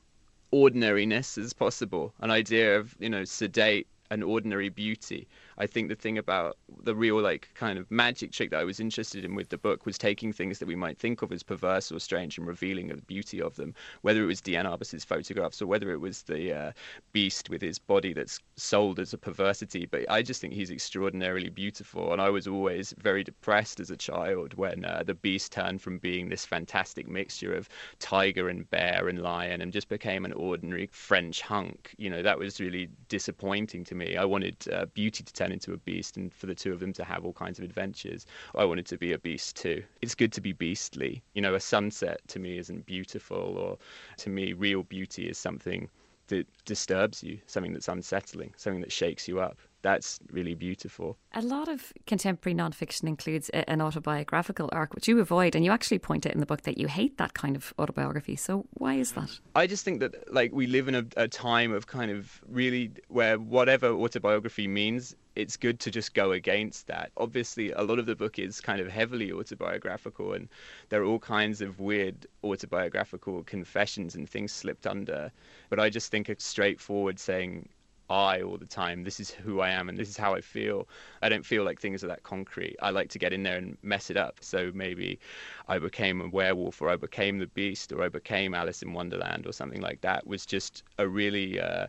ordinariness 0.52 1.38
as 1.38 1.54
possible, 1.54 2.14
an 2.22 2.32
idea 2.32 2.78
of 2.78 2.96
you 3.00 3.10
know 3.10 3.24
sedate 3.24 3.88
and 4.12 4.24
ordinary 4.24 4.70
beauty. 4.70 5.28
I 5.60 5.68
think 5.68 5.90
the 5.90 5.96
thing 5.96 6.18
about 6.18 6.58
the 6.84 6.96
real 6.96 7.22
like 7.22 7.50
kind 7.54 7.78
of 7.78 7.90
magic 7.92 8.32
trick 8.32 8.52
that 8.52 8.62
I 8.62 8.64
was 8.64 8.80
interested 8.80 9.26
in 9.26 9.36
with 9.36 9.50
the 9.50 9.58
book 9.58 9.86
was 9.86 9.98
taking 9.98 10.32
things 10.32 10.60
that 10.60 10.68
we 10.68 10.76
might 10.76 10.98
think 10.98 11.22
of 11.22 11.32
as 11.34 11.44
perverse 11.44 11.92
or 11.92 12.00
strange 12.00 12.38
and 12.38 12.48
revealing 12.48 12.88
the 12.88 12.96
beauty 12.96 13.42
of 13.42 13.56
them. 13.56 13.74
Whether 14.02 14.24
it 14.24 14.28
was 14.28 14.40
Diane 14.40 14.66
Arbus's 14.66 15.04
photographs 15.04 15.62
or 15.62 15.68
whether 15.68 15.92
it 15.92 16.00
was 16.00 16.24
the 16.24 16.54
uh, 16.54 16.72
beast 17.12 17.50
with 17.50 17.62
his 17.62 17.78
body 17.78 18.14
that's 18.14 18.40
sold 18.56 19.00
as 19.00 19.14
a 19.14 19.18
perversity, 19.18 19.86
but 19.86 20.10
I 20.10 20.22
just 20.22 20.40
think 20.40 20.54
he's 20.54 20.72
extraordinarily 20.72 21.50
beautiful. 21.50 22.14
And 22.14 22.22
I 22.22 22.30
was 22.30 22.48
always 22.48 22.94
very 22.98 23.24
depressed 23.24 23.82
as 23.82 23.92
a 23.92 23.98
child 23.98 24.54
when 24.54 24.86
uh, 24.86 25.04
the 25.06 25.14
beast 25.14 25.52
turned 25.52 25.82
from 25.82 25.98
being 25.98 26.30
this 26.30 26.46
fantastic 26.46 27.08
mixture 27.10 27.54
of 27.54 27.68
tiger 28.00 28.48
and 28.48 28.70
bear 28.70 29.10
and 29.10 29.22
lion 29.22 29.62
and 29.62 29.74
just 29.74 29.90
became 29.90 30.24
an 30.24 30.34
ordinary 30.34 30.88
French 30.92 31.42
hunk. 31.42 31.94
You 31.98 32.10
know 32.10 32.22
that 32.22 32.40
was 32.40 32.62
really 32.62 32.90
disappointing 33.10 33.84
to 33.86 33.96
me. 33.96 34.16
I 34.16 34.24
wanted 34.24 34.56
uh, 34.72 34.86
beauty 34.86 35.24
to 35.24 35.34
turn 35.34 35.49
turn 35.50 35.54
into 35.54 35.74
a 35.74 35.78
beast 35.78 36.18
and 36.18 36.34
for 36.34 36.46
the 36.46 36.56
two 36.56 36.72
of 36.72 36.80
them 36.80 36.94
to 36.94 37.04
have 37.04 37.26
all 37.26 37.34
kinds 37.34 37.60
of 37.60 37.66
adventures. 37.66 38.26
I 38.56 38.66
wanted 38.66 38.86
to 38.88 38.98
be 38.98 39.14
a 39.14 39.20
beast 39.20 39.56
too. 39.56 39.84
It's 40.02 40.16
good 40.16 40.32
to 40.34 40.42
be 40.42 40.54
beastly. 40.54 41.22
You 41.34 41.42
know, 41.42 41.56
a 41.56 41.60
sunset 41.60 42.22
to 42.28 42.40
me 42.40 42.58
isn't 42.58 42.86
beautiful, 42.86 43.58
or 43.58 43.78
to 44.18 44.30
me, 44.30 44.54
real 44.54 44.84
beauty 44.84 45.28
is 45.28 45.38
something 45.38 45.90
that 46.28 46.48
disturbs 46.66 47.24
you, 47.24 47.40
something 47.48 47.74
that's 47.74 47.88
unsettling, 47.88 48.54
something 48.58 48.82
that 48.82 48.92
shakes 48.92 49.28
you 49.28 49.40
up. 49.40 49.58
That's 49.82 50.20
really 50.32 50.56
beautiful. 50.56 51.18
A 51.34 51.42
lot 51.42 51.68
of 51.68 51.94
contemporary 52.06 52.56
nonfiction 52.56 53.04
includes 53.04 53.50
a, 53.50 53.70
an 53.70 53.82
autobiographical 53.82 54.70
arc, 54.72 54.94
which 54.94 55.08
you 55.08 55.20
avoid, 55.20 55.56
and 55.56 55.64
you 55.64 55.72
actually 55.72 56.00
point 56.00 56.26
out 56.26 56.34
in 56.34 56.40
the 56.40 56.46
book 56.46 56.64
that 56.64 56.78
you 56.78 56.88
hate 56.88 57.18
that 57.18 57.34
kind 57.34 57.56
of 57.56 57.74
autobiography. 57.80 58.36
So 58.36 58.66
why 58.74 58.96
is 58.96 59.14
that? 59.14 59.30
I 59.56 59.68
just 59.68 59.86
think 59.86 60.00
that 60.00 60.34
like 60.34 60.52
we 60.52 60.68
live 60.68 60.88
in 60.88 60.96
a, 60.96 61.06
a 61.18 61.28
time 61.28 61.72
of 61.72 61.88
kind 61.88 62.12
of 62.12 62.42
really 62.48 62.92
where 63.08 63.40
whatever 63.40 63.88
autobiography 63.88 64.68
means 64.68 65.16
it's 65.36 65.56
good 65.56 65.80
to 65.80 65.92
just 65.92 66.14
go 66.14 66.34
against 66.34 66.88
that. 66.88 67.12
Obviously, 67.16 67.72
a 67.72 67.82
lot 67.82 68.00
of 68.00 68.06
the 68.06 68.16
book 68.16 68.40
is 68.40 68.60
kind 68.60 68.82
of 68.82 68.88
heavily 68.90 69.32
autobiographical, 69.32 70.34
and 70.34 70.50
there 70.90 71.02
are 71.02 71.06
all 71.06 71.20
kinds 71.20 71.62
of 71.62 71.80
weird 71.80 72.28
autobiographical 72.44 73.44
confessions 73.44 74.16
and 74.16 74.30
things 74.30 74.52
slipped 74.52 74.86
under. 74.86 75.32
But 75.70 75.80
I 75.80 75.90
just 75.90 76.12
think 76.12 76.28
a 76.28 76.36
straightforward 76.40 77.20
saying, 77.20 77.70
I 78.10 78.42
all 78.42 78.58
the 78.58 78.66
time. 78.66 79.04
This 79.04 79.20
is 79.20 79.30
who 79.30 79.60
I 79.60 79.70
am 79.70 79.90
and 79.90 79.98
this 79.98 80.10
is 80.10 80.18
how 80.18 80.34
I 80.34 80.42
feel. 80.42 80.88
I 81.22 81.30
don't 81.30 81.46
feel 81.46 81.64
like 81.64 81.80
things 81.80 82.04
are 82.04 82.08
that 82.08 82.24
concrete. 82.24 82.76
I 82.82 82.90
like 82.90 83.10
to 83.10 83.20
get 83.20 83.34
in 83.34 83.44
there 83.44 83.58
and 83.58 83.78
mess 83.84 84.10
it 84.10 84.18
up. 84.18 84.38
So 84.42 84.72
maybe 84.74 85.20
I 85.68 85.80
became 85.80 86.22
a 86.22 86.28
werewolf 86.28 86.82
or 86.82 86.90
I 86.90 86.96
became 86.96 87.40
the 87.40 87.48
beast 87.48 87.92
or 87.92 88.04
I 88.04 88.10
became 88.10 88.54
Alice 88.54 88.82
in 88.82 88.94
Wonderland 88.94 89.46
or 89.46 89.52
something 89.52 89.82
like 89.82 90.02
that 90.02 90.26
was 90.26 90.46
just 90.46 90.84
a 90.98 91.08
really 91.08 91.60
uh, 91.60 91.88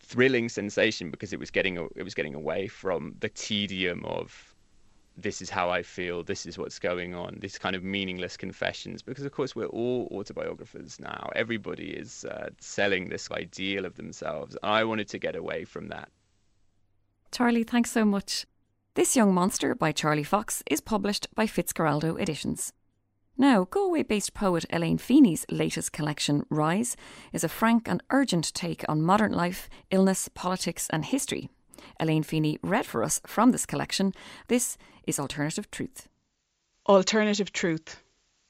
thrilling 0.00 0.48
sensation 0.48 1.10
because 1.10 1.32
it 1.32 1.38
was 1.38 1.50
getting 1.50 1.76
it 1.96 2.02
was 2.02 2.14
getting 2.14 2.34
away 2.34 2.66
from 2.66 3.14
the 3.20 3.28
tedium 3.28 4.04
of 4.04 4.47
this 5.20 5.42
is 5.42 5.50
how 5.50 5.68
I 5.68 5.82
feel, 5.82 6.22
this 6.22 6.46
is 6.46 6.56
what's 6.58 6.78
going 6.78 7.14
on, 7.14 7.38
these 7.40 7.58
kind 7.58 7.74
of 7.74 7.82
meaningless 7.82 8.36
confessions. 8.36 9.02
Because, 9.02 9.24
of 9.24 9.32
course, 9.32 9.56
we're 9.56 9.66
all 9.66 10.08
autobiographers 10.10 11.00
now. 11.00 11.30
Everybody 11.34 11.90
is 11.90 12.24
uh, 12.24 12.50
selling 12.58 13.08
this 13.08 13.30
ideal 13.30 13.84
of 13.84 13.96
themselves. 13.96 14.56
I 14.62 14.84
wanted 14.84 15.08
to 15.08 15.18
get 15.18 15.34
away 15.34 15.64
from 15.64 15.88
that. 15.88 16.08
Charlie, 17.32 17.64
thanks 17.64 17.90
so 17.90 18.04
much. 18.04 18.46
This 18.94 19.16
Young 19.16 19.34
Monster 19.34 19.74
by 19.74 19.92
Charlie 19.92 20.24
Fox 20.24 20.62
is 20.70 20.80
published 20.80 21.28
by 21.34 21.46
Fitzcarraldo 21.46 22.20
Editions. 22.20 22.72
Now, 23.36 23.64
Galway 23.70 24.02
based 24.02 24.34
poet 24.34 24.64
Elaine 24.70 24.98
Feeney's 24.98 25.46
latest 25.50 25.92
collection, 25.92 26.44
Rise, 26.50 26.96
is 27.32 27.44
a 27.44 27.48
frank 27.48 27.88
and 27.88 28.02
urgent 28.10 28.52
take 28.54 28.84
on 28.88 29.02
modern 29.02 29.32
life, 29.32 29.68
illness, 29.90 30.28
politics, 30.28 30.88
and 30.90 31.04
history. 31.04 31.48
Elaine 32.00 32.22
Feeney 32.22 32.58
read 32.62 32.86
for 32.86 33.02
us 33.02 33.20
from 33.26 33.52
this 33.52 33.66
collection. 33.66 34.12
This 34.48 34.78
is 35.06 35.18
Alternative 35.18 35.70
Truth. 35.70 36.08
Alternative 36.88 37.52
Truth, 37.52 38.02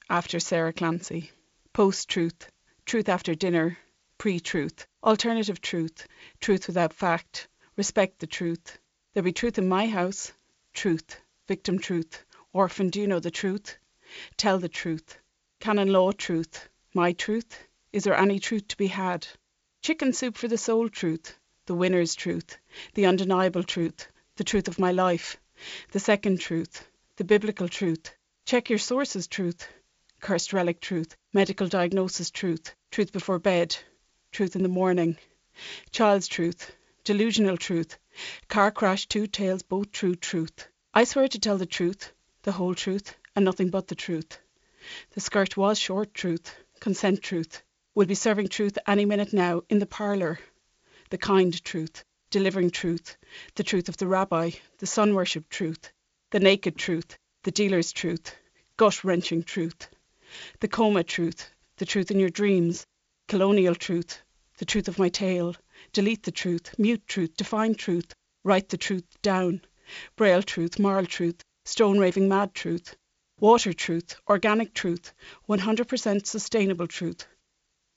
after 0.09 0.39
Sarah 0.39 0.73
Clancy. 0.73 1.31
Post 1.73 2.09
Truth, 2.09 2.51
Truth 2.85 3.09
after 3.09 3.35
dinner, 3.35 3.77
Pre 4.17 4.39
Truth. 4.39 4.87
Alternative 5.03 5.61
Truth, 5.61 6.07
Truth 6.39 6.67
without 6.67 6.93
fact. 6.93 7.47
Respect 7.77 8.19
the 8.19 8.27
truth. 8.27 8.77
There 9.13 9.23
be 9.23 9.31
truth 9.31 9.57
in 9.57 9.69
my 9.69 9.87
house. 9.87 10.33
Truth. 10.73 11.15
Victim 11.47 11.79
truth. 11.79 12.25
Orphan, 12.51 12.89
do 12.89 12.99
you 12.99 13.07
know 13.07 13.21
the 13.21 13.31
truth? 13.31 13.77
Tell 14.35 14.59
the 14.59 14.67
truth. 14.67 15.17
Canon 15.61 15.93
law 15.93 16.11
truth. 16.11 16.67
My 16.93 17.13
truth? 17.13 17.57
Is 17.93 18.03
there 18.03 18.17
any 18.17 18.39
truth 18.39 18.67
to 18.67 18.75
be 18.75 18.87
had? 18.87 19.25
Chicken 19.81 20.11
soup 20.11 20.35
for 20.35 20.49
the 20.49 20.57
soul 20.57 20.89
truth. 20.89 21.38
The 21.69 21.75
winner's 21.75 22.15
truth. 22.15 22.57
The 22.95 23.05
undeniable 23.05 23.61
truth. 23.61 24.07
The 24.37 24.43
truth 24.43 24.67
of 24.67 24.79
my 24.79 24.91
life. 24.91 25.37
The 25.91 25.99
second 25.99 26.39
truth. 26.39 26.83
The 27.17 27.23
biblical 27.23 27.69
truth. 27.69 28.11
Check 28.43 28.71
your 28.71 28.79
sources 28.79 29.27
truth. 29.27 29.67
Cursed 30.19 30.51
relic 30.51 30.81
truth. 30.81 31.15
Medical 31.31 31.67
diagnosis 31.67 32.31
truth. 32.31 32.73
Truth 32.89 33.11
before 33.11 33.37
bed. 33.37 33.77
Truth 34.31 34.55
in 34.55 34.63
the 34.63 34.67
morning. 34.67 35.17
Child's 35.91 36.27
truth. 36.27 36.71
Delusional 37.03 37.57
truth. 37.57 37.99
Car 38.47 38.71
crash, 38.71 39.05
two 39.05 39.27
tales, 39.27 39.61
both 39.61 39.91
true 39.91 40.15
truth. 40.15 40.69
I 40.91 41.03
swear 41.03 41.27
to 41.27 41.39
tell 41.39 41.59
the 41.59 41.67
truth, 41.67 42.11
the 42.41 42.53
whole 42.53 42.73
truth, 42.73 43.13
and 43.35 43.45
nothing 43.45 43.69
but 43.69 43.89
the 43.89 43.93
truth. 43.93 44.39
The 45.11 45.21
skirt 45.21 45.55
was 45.55 45.77
short 45.77 46.15
truth, 46.15 46.51
consent 46.79 47.21
truth. 47.21 47.61
We'll 47.93 48.07
be 48.07 48.15
serving 48.15 48.47
truth 48.47 48.79
any 48.87 49.05
minute 49.05 49.33
now 49.33 49.61
in 49.69 49.77
the 49.77 49.85
parlour. 49.85 50.39
The 51.11 51.17
kind 51.17 51.63
truth, 51.63 52.03
delivering 52.29 52.69
truth, 52.69 53.17
the 53.55 53.63
truth 53.63 53.89
of 53.89 53.97
the 53.97 54.05
rabbi, 54.05 54.51
the 54.77 54.85
sun 54.85 55.15
worship 55.15 55.49
truth, 55.49 55.91
the 56.29 56.39
naked 56.39 56.77
truth, 56.77 57.17
the 57.43 57.51
dealer's 57.51 57.91
truth, 57.91 58.35
gut 58.77 59.03
wrenching 59.03 59.41
truth, 59.41 59.87
the 60.59 60.67
coma 60.67 61.03
truth, 61.03 61.49
the 61.77 61.85
truth 61.85 62.11
in 62.11 62.19
your 62.19 62.29
dreams, 62.29 62.85
colonial 63.27 63.73
truth, 63.73 64.21
the 64.59 64.65
truth 64.65 64.87
of 64.87 64.99
my 64.99 65.09
tale, 65.09 65.55
delete 65.93 66.21
the 66.21 66.31
truth, 66.31 66.77
mute 66.77 67.07
truth, 67.07 67.35
define 67.35 67.73
truth, 67.73 68.13
write 68.43 68.69
the 68.69 68.77
truth 68.77 69.05
down, 69.23 69.61
braille 70.15 70.43
truth, 70.43 70.77
moral 70.77 71.07
truth, 71.07 71.41
stone 71.65 71.97
raving 71.97 72.27
mad 72.27 72.53
truth, 72.53 72.95
water 73.39 73.73
truth, 73.73 74.15
organic 74.29 74.75
truth, 74.75 75.13
100% 75.47 76.27
sustainable 76.27 76.87
truth, 76.87 77.25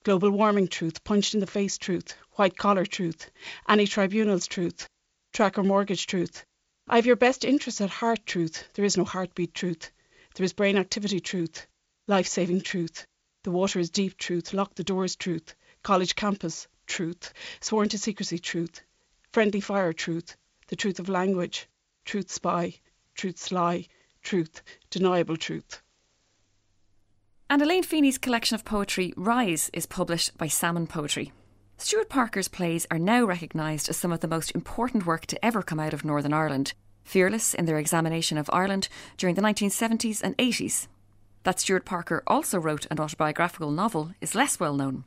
global 0.03 0.31
warming 0.31 0.69
truth, 0.69 1.05
punched 1.05 1.35
in 1.35 1.41
the 1.41 1.47
face 1.47 1.77
truth, 1.77 2.15
white 2.35 2.57
collar 2.57 2.87
truth, 2.87 3.31
any 3.69 3.87
tribunals 3.87 4.47
truth, 4.47 4.89
tracker 5.33 5.63
mortgage 5.63 6.07
truth. 6.07 6.45
I 6.89 6.97
have 6.97 7.07
your 7.07 7.17
best 7.17 7.45
interest 7.45 7.81
at 7.81 7.91
heart 7.91 8.27
truth. 8.27 8.65
There 8.75 8.85
is 8.85 8.97
no 8.97 9.05
heartbeat 9.05 9.55
truth. 9.55 9.91
There 10.35 10.45
is 10.45 10.53
brain 10.53 10.77
activity 10.77 11.21
truth, 11.21 11.67
life 12.07 12.27
saving 12.27 12.63
truth. 12.63 13.07
The 13.45 13.51
water 13.51 13.79
is 13.79 13.91
deep 13.91 14.17
truth, 14.17 14.53
lock 14.53 14.75
the 14.75 14.85
doors 14.85 15.17
truth, 15.17 15.55
college 15.83 16.15
campus 16.15 16.69
truth, 16.87 17.33
sworn 17.61 17.89
to 17.91 17.99
secrecy 17.99 18.39
truth, 18.39 18.83
friendly 19.33 19.61
fire 19.61 19.93
truth, 19.93 20.37
the 20.69 20.77
truth 20.77 20.99
of 20.99 21.09
language, 21.09 21.69
truth 22.05 22.31
spy, 22.31 22.75
truth 23.15 23.39
sly, 23.39 23.87
truth, 24.23 24.63
deniable 24.91 25.37
truth. 25.37 25.83
And 27.51 27.61
Elaine 27.61 27.83
Feeney's 27.83 28.19
collection 28.19 28.55
of 28.55 28.65
poetry, 28.65 29.13
Rise, 29.17 29.71
is 29.75 29.85
published 29.85 30.39
by 30.39 30.47
Salmon 30.47 30.87
Poetry. 30.87 31.33
Stewart 31.79 32.09
Parker's 32.09 32.49
plays 32.49 32.87
are 32.91 32.99
now 32.99 33.25
recognised 33.25 33.89
as 33.89 33.97
some 33.97 34.13
of 34.13 34.21
the 34.21 34.29
most 34.29 34.53
important 34.53 35.05
work 35.07 35.27
to 35.27 35.45
ever 35.45 35.63
come 35.63 35.81
out 35.81 35.93
of 35.93 36.05
Northern 36.05 36.33
Ireland, 36.33 36.75
fearless 37.05 37.55
in 37.55 37.65
their 37.65 37.79
examination 37.79 38.39
of 38.39 38.49
Ireland 38.53 38.89
during 39.17 39.35
the 39.35 39.43
1970s 39.43 40.23
and 40.23 40.37
80s. 40.39 40.87
That 41.43 41.59
Stewart 41.59 41.85
Parker 41.85 42.23
also 42.27 42.59
wrote 42.59 42.87
an 42.91 43.01
autobiographical 43.01 43.71
novel 43.71 44.13
is 44.21 44.35
less 44.35 44.61
well 44.61 44.75
known. 44.75 45.05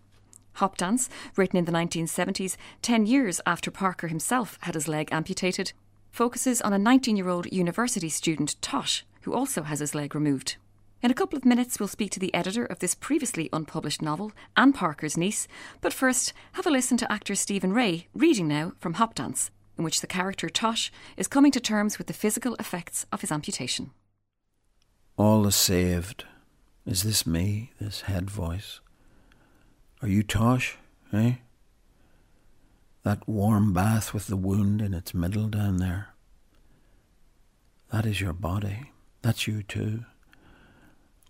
Hopdance, 0.58 1.10
written 1.36 1.58
in 1.58 1.66
the 1.66 1.72
1970s, 1.72 2.58
10 2.82 3.06
years 3.06 3.42
after 3.46 3.72
Parker 3.72 4.08
himself 4.08 4.58
had 4.62 4.76
his 4.76 4.88
leg 4.88 5.10
amputated, 5.12 5.74
focuses 6.12 6.62
on 6.62 6.74
a 6.74 6.80
19 6.80 7.16
year 7.18 7.30
old 7.30 7.52
university 7.52 8.10
student, 8.10 8.62
Tosh, 8.62 9.06
who 9.22 9.34
also 9.34 9.64
has 9.64 9.80
his 9.80 9.96
leg 9.96 10.14
removed. 10.14 10.58
In 11.06 11.12
a 11.12 11.14
couple 11.14 11.38
of 11.38 11.46
minutes, 11.46 11.80
we'll 11.80 11.88
speak 11.88 12.10
to 12.14 12.20
the 12.20 12.34
editor 12.34 12.66
of 12.66 12.80
this 12.80 12.96
previously 12.96 13.48
unpublished 13.54 14.02
novel, 14.02 14.32
Anne 14.58 14.74
Parker's 14.74 15.16
niece, 15.16 15.48
but 15.80 15.94
first, 15.94 16.34
have 16.54 16.66
a 16.66 16.72
listen 16.72 16.98
to 16.98 17.12
actor 17.12 17.36
Stephen 17.36 17.74
Rea 17.74 18.08
reading 18.16 18.48
now 18.48 18.74
from 18.80 18.96
Hopdance, 18.96 19.52
in 19.78 19.84
which 19.84 20.02
the 20.02 20.08
character 20.08 20.50
Tosh 20.50 20.92
is 21.16 21.28
coming 21.28 21.52
to 21.52 21.60
terms 21.60 22.00
with 22.00 22.08
the 22.08 22.14
physical 22.14 22.56
effects 22.56 23.06
of 23.12 23.22
his 23.22 23.32
amputation. 23.32 23.92
All 25.16 25.46
is 25.46 25.56
saved. 25.56 26.26
Is 26.88 27.04
this 27.04 27.28
me, 27.28 27.70
this 27.80 28.02
head 28.02 28.32
voice? 28.32 28.80
Are 30.02 30.08
you 30.08 30.24
Tosh, 30.24 30.76
eh? 31.14 31.34
That 33.04 33.30
warm 33.30 33.74
bath 33.74 34.12
with 34.12 34.26
the 34.26 34.38
wound 34.38 34.82
in 34.82 34.96
its 34.96 35.14
middle 35.14 35.50
down 35.50 35.78
there. 35.78 36.16
That 37.92 38.08
is 38.08 38.20
your 38.20 38.34
body. 38.34 38.90
That's 39.22 39.46
you 39.46 39.62
too. 39.62 40.06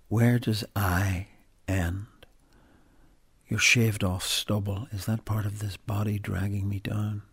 Where 0.07 0.37
does 0.37 0.63
I 0.75 1.27
end? 1.67 2.05
Your 3.47 3.59
shaved 3.59 4.03
off 4.03 4.23
stubble, 4.23 4.87
is 4.91 5.05
that 5.05 5.25
part 5.25 5.45
of 5.45 5.59
this 5.59 5.77
body 5.77 6.19
dragging 6.19 6.69
me 6.69 6.79
down? 6.79 7.23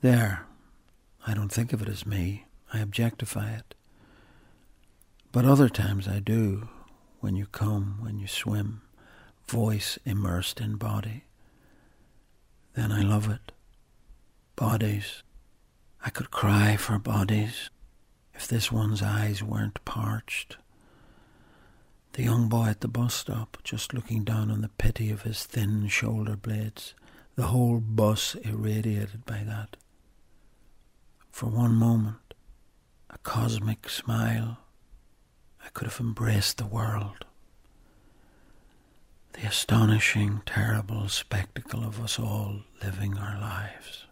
There. 0.00 0.46
I 1.24 1.34
don't 1.34 1.52
think 1.52 1.72
of 1.72 1.82
it 1.82 1.88
as 1.88 2.04
me. 2.04 2.46
I 2.72 2.80
objectify 2.80 3.52
it. 3.52 3.74
But 5.30 5.44
other 5.44 5.68
times 5.68 6.08
I 6.08 6.18
do, 6.18 6.68
when 7.20 7.36
you 7.36 7.46
come, 7.46 7.98
when 8.00 8.18
you 8.18 8.26
swim, 8.26 8.82
voice 9.46 9.98
immersed 10.04 10.60
in 10.60 10.76
body. 10.76 11.24
Then 12.74 12.90
I 12.90 13.02
love 13.02 13.30
it. 13.30 13.52
Bodies. 14.56 15.22
I 16.04 16.10
could 16.10 16.32
cry 16.32 16.76
for 16.76 16.98
bodies 16.98 17.70
if 18.34 18.48
this 18.48 18.72
one's 18.72 19.02
eyes 19.02 19.42
weren't 19.42 19.84
parched. 19.84 20.56
The 22.12 22.22
young 22.22 22.48
boy 22.48 22.66
at 22.66 22.82
the 22.82 22.88
bus 22.88 23.14
stop, 23.14 23.56
just 23.64 23.94
looking 23.94 24.22
down 24.22 24.50
on 24.50 24.60
the 24.60 24.68
pity 24.68 25.10
of 25.10 25.22
his 25.22 25.44
thin 25.44 25.88
shoulder 25.88 26.36
blades, 26.36 26.94
the 27.36 27.44
whole 27.44 27.80
bus 27.80 28.34
irradiated 28.42 29.24
by 29.24 29.42
that. 29.44 29.76
For 31.30 31.46
one 31.46 31.72
moment, 31.72 32.34
a 33.08 33.16
cosmic 33.18 33.88
smile, 33.88 34.58
I 35.64 35.70
could 35.70 35.88
have 35.88 36.00
embraced 36.00 36.58
the 36.58 36.66
world. 36.66 37.24
The 39.32 39.46
astonishing, 39.46 40.42
terrible 40.44 41.08
spectacle 41.08 41.82
of 41.82 41.98
us 41.98 42.18
all 42.18 42.60
living 42.82 43.16
our 43.16 43.40
lives. 43.40 44.04